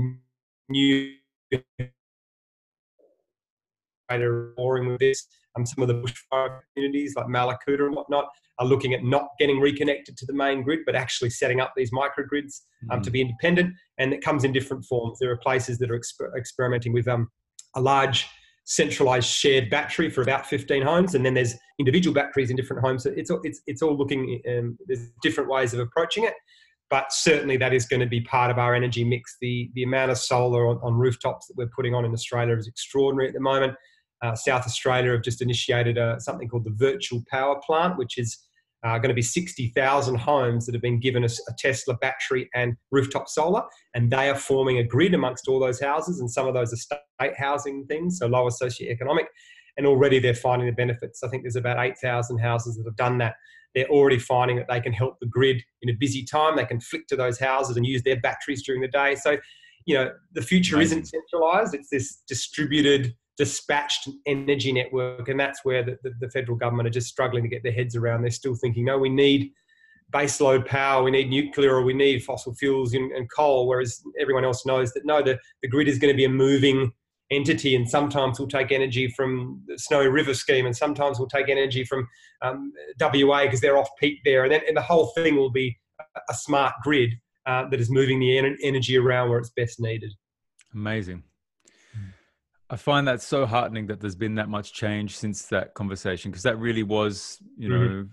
[0.70, 1.14] new
[4.88, 5.28] with this.
[5.56, 8.26] Um, some of the bushfire communities like Mallacoota and whatnot
[8.60, 11.92] are looking at not getting reconnected to the main grid, but actually setting up these
[11.92, 13.04] microgrids um, mm.
[13.04, 13.74] to be independent.
[13.98, 15.20] And it comes in different forms.
[15.20, 17.30] There are places that are exper- experimenting with um,
[17.76, 18.28] a large
[18.66, 23.04] centralized shared battery for about 15 homes, and then there's individual batteries in different homes.
[23.04, 24.42] So it's it's it's all looking.
[24.48, 26.34] Um, there's different ways of approaching it,
[26.90, 29.38] but certainly that is going to be part of our energy mix.
[29.42, 32.68] The the amount of solar on, on rooftops that we're putting on in Australia is
[32.68, 33.74] extraordinary at the moment.
[34.24, 38.40] Uh, South Australia have just initiated a, something called the virtual power plant, which is
[38.84, 42.76] uh, going to be 60,000 homes that have been given a, a, Tesla battery and
[42.92, 43.64] rooftop solar,
[43.94, 46.78] and they are forming a grid amongst all those houses, and some of those are
[46.78, 49.26] state housing things, so lower socioeconomic,
[49.78, 51.22] and already they're finding the benefits.
[51.24, 53.36] I think there's about 8,000 houses that have done that.
[53.76, 56.56] They're already finding that they can help the grid in a busy time.
[56.56, 59.16] They can flick to those houses and use their batteries during the day.
[59.16, 59.38] So,
[59.86, 61.00] you know, the future Amazing.
[61.00, 66.58] isn't centralized; it's this distributed dispatched energy network, and that's where the, the, the, federal
[66.58, 68.22] government are just struggling to get their heads around.
[68.22, 69.52] They're still thinking, no, we need
[70.12, 74.46] baseload power, we need nuclear, or we need fossil fuels and, and coal, whereas everyone
[74.46, 76.92] else knows that no, the, the grid is going to be a moving
[77.32, 81.50] entity, and sometimes we'll take energy from the Snowy River scheme, and sometimes we'll take
[81.50, 82.08] energy from
[82.44, 85.76] um, WA because they're off peak there, and then and the whole thing will be
[86.30, 87.12] a smart grid
[87.46, 90.14] uh, that is moving the en- energy around where it's best needed.
[90.74, 91.24] Amazing.
[92.74, 96.42] I find that so heartening that there's been that much change since that conversation because
[96.42, 98.08] that really was, you know, mm-hmm.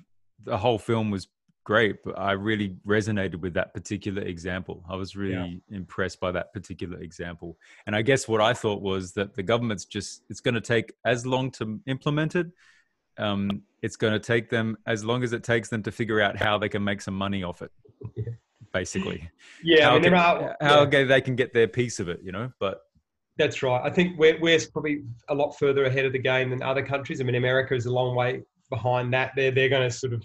[0.44, 1.28] the whole film was
[1.64, 4.84] great, but I really resonated with that particular example.
[4.86, 5.78] I was really yeah.
[5.78, 7.56] impressed by that particular example.
[7.86, 10.92] And I guess what I thought was that the government's just, it's going to take
[11.06, 12.48] as long to implement it.
[13.16, 16.36] Um, it's going to take them as long as it takes them to figure out
[16.36, 17.72] how they can make some money off it,
[18.74, 19.30] basically.
[19.64, 21.04] Yeah, how, I mean, can, are, how yeah.
[21.04, 22.82] they can get their piece of it, you know, but
[23.41, 23.80] that's right.
[23.82, 27.20] I think we're, we're probably a lot further ahead of the game than other countries.
[27.20, 29.32] I mean, America is a long way behind that.
[29.34, 30.22] They're they're going to sort of.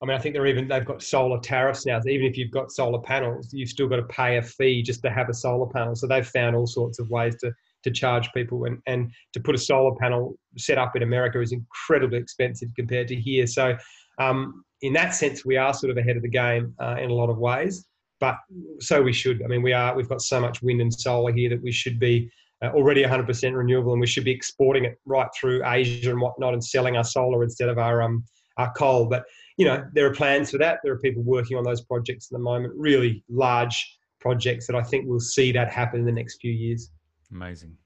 [0.00, 2.00] I mean, I think they're even they've got solar tariffs now.
[2.00, 5.02] So even if you've got solar panels, you've still got to pay a fee just
[5.02, 5.94] to have a solar panel.
[5.94, 7.52] So they've found all sorts of ways to
[7.84, 11.52] to charge people and and to put a solar panel set up in America is
[11.52, 13.46] incredibly expensive compared to here.
[13.46, 13.76] So
[14.18, 17.14] um, in that sense, we are sort of ahead of the game uh, in a
[17.14, 17.87] lot of ways
[18.20, 18.36] but
[18.80, 19.42] so we should.
[19.42, 19.94] I mean, we are.
[19.94, 22.30] We've got so much wind and solar here that we should be
[22.62, 26.54] uh, already 100% renewable, and we should be exporting it right through Asia and whatnot,
[26.54, 28.24] and selling our solar instead of our um
[28.56, 29.06] our coal.
[29.06, 29.24] But
[29.56, 30.80] you know, there are plans for that.
[30.82, 32.74] There are people working on those projects at the moment.
[32.76, 36.90] Really large projects that I think we'll see that happen in the next few years.
[37.30, 37.76] Amazing.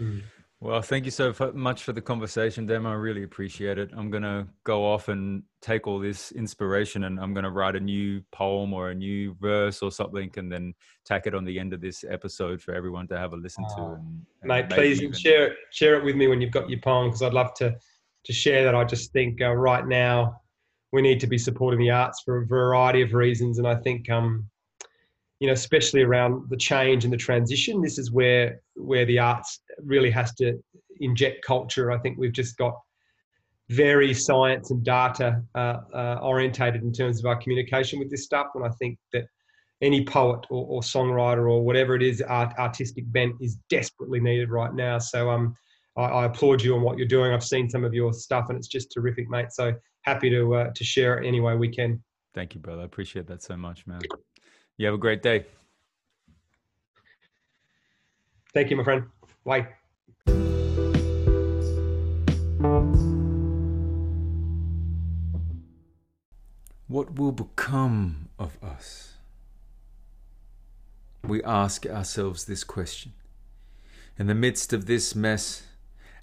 [0.00, 0.22] Mm.
[0.58, 2.86] Well, thank you so much for the conversation, Dem.
[2.86, 3.90] I really appreciate it.
[3.94, 7.76] I'm going to go off and take all this inspiration and I'm going to write
[7.76, 10.72] a new poem or a new verse or something and then
[11.04, 13.82] tack it on the end of this episode for everyone to have a listen to.
[13.82, 15.12] And, and Mate, please even...
[15.12, 17.76] share, it, share it with me when you've got your poem because I'd love to,
[18.24, 18.74] to share that.
[18.74, 20.40] I just think uh, right now
[20.90, 23.58] we need to be supporting the arts for a variety of reasons.
[23.58, 24.48] And I think um,
[25.40, 27.82] you know, especially around the change and the transition.
[27.82, 30.58] This is where where the arts really has to
[31.00, 31.92] inject culture.
[31.92, 32.74] I think we've just got
[33.68, 38.48] very science and data uh, uh, orientated in terms of our communication with this stuff,
[38.54, 39.24] and I think that
[39.82, 44.50] any poet or, or songwriter or whatever it is, art, artistic bent is desperately needed
[44.50, 44.98] right now.
[44.98, 45.54] So um,
[45.96, 47.32] I, I, applaud you on what you're doing.
[47.32, 49.52] I've seen some of your stuff, and it's just terrific, mate.
[49.52, 52.02] So happy to uh, to share it any way we can.
[52.34, 52.82] Thank you, brother.
[52.82, 54.00] I appreciate that so much, man.
[54.78, 55.46] You have a great day.
[58.52, 59.04] Thank you, my friend.
[59.44, 59.68] Bye.
[66.88, 69.14] What will become of us?
[71.24, 73.12] We ask ourselves this question.
[74.18, 75.64] In the midst of this mess,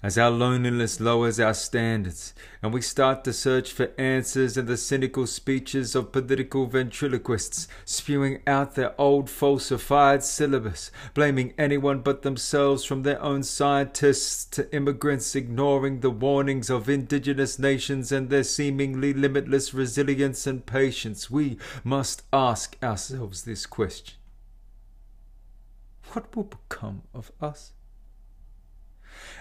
[0.04, 4.76] as our loneliness lowers our standards, and we start to search for answers in the
[4.76, 12.84] cynical speeches of political ventriloquists, spewing out their old falsified syllabus, blaming anyone but themselves
[12.84, 19.14] from their own scientists to immigrants, ignoring the warnings of indigenous nations and their seemingly
[19.14, 24.16] limitless resilience and patience, we must ask ourselves this question
[26.12, 27.72] What will become of us?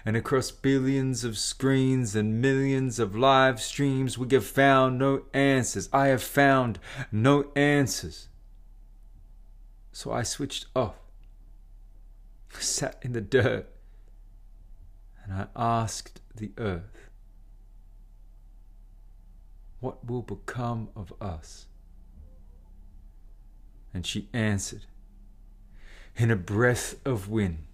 [0.06, 5.88] And across billions of screens and millions of live streams, we have found no answers.
[5.94, 6.80] I have found
[7.12, 8.28] no answers.
[9.94, 10.96] So I switched off,
[12.60, 13.68] sat in the dirt,
[15.24, 17.10] and I asked the earth,
[19.80, 21.68] What will become of us?
[23.94, 24.86] And she answered,
[26.18, 27.68] In a breath of wind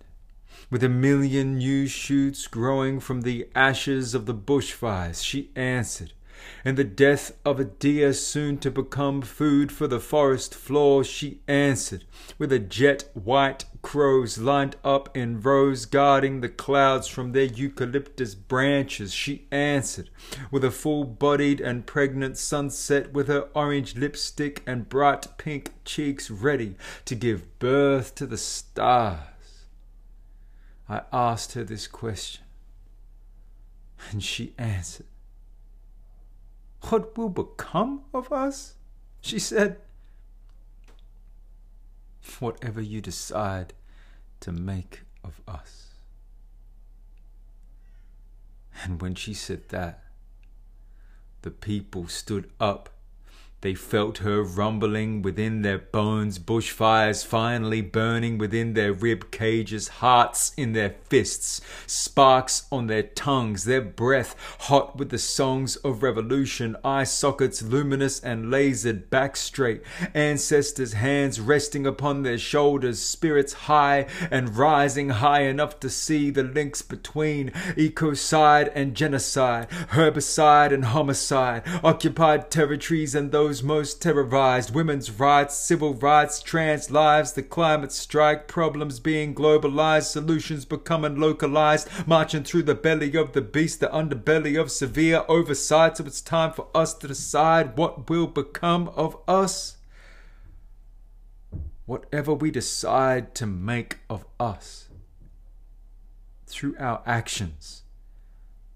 [0.70, 6.14] with a million new shoots growing from the ashes of the bushfires, she answered,
[6.64, 11.41] and the death of a deer soon to become food for the forest floor, she
[11.47, 12.05] answered,
[12.38, 18.36] with a jet white crows lined up in rows guarding the clouds from their eucalyptus
[18.36, 20.10] branches, she answered,
[20.51, 26.30] with a full bodied and pregnant sunset with her orange lipstick and bright pink cheeks
[26.30, 29.29] ready to give birth to the stars.
[30.90, 32.44] I asked her this question,
[34.10, 35.06] and she answered,
[36.90, 38.74] What will become of us?
[39.22, 39.78] She said,
[42.40, 43.74] Whatever you decide
[44.40, 45.90] to make of us.
[48.84, 50.04] And when she said that,
[51.42, 52.90] the people stood up
[53.62, 60.53] they felt her rumbling within their bones, bushfires finally burning within their rib cages, hearts
[60.55, 66.78] in their fists, sparks on their tongues, their breath hot with the songs of revolution,
[66.86, 69.82] eye sockets luminous and lasered back straight,
[70.14, 76.43] ancestors' hands resting upon their shoulders, spirits high and rising high enough to see the
[76.43, 84.76] links between ecocide and genocide, herbicide and homicide, occupied territories and those those most terrorized
[84.76, 91.89] women's rights, civil rights, trans lives, the climate strike, problems being globalized, solutions becoming localized,
[92.06, 95.97] marching through the belly of the beast, the underbelly of severe oversight.
[95.97, 99.78] So it's time for us to decide what will become of us.
[101.88, 104.89] Whatever we decide to make of us
[106.45, 107.82] through our actions,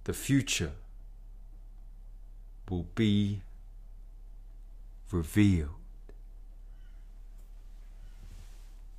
[0.05, 0.71] the future
[2.67, 3.43] will be
[5.13, 5.82] revealed.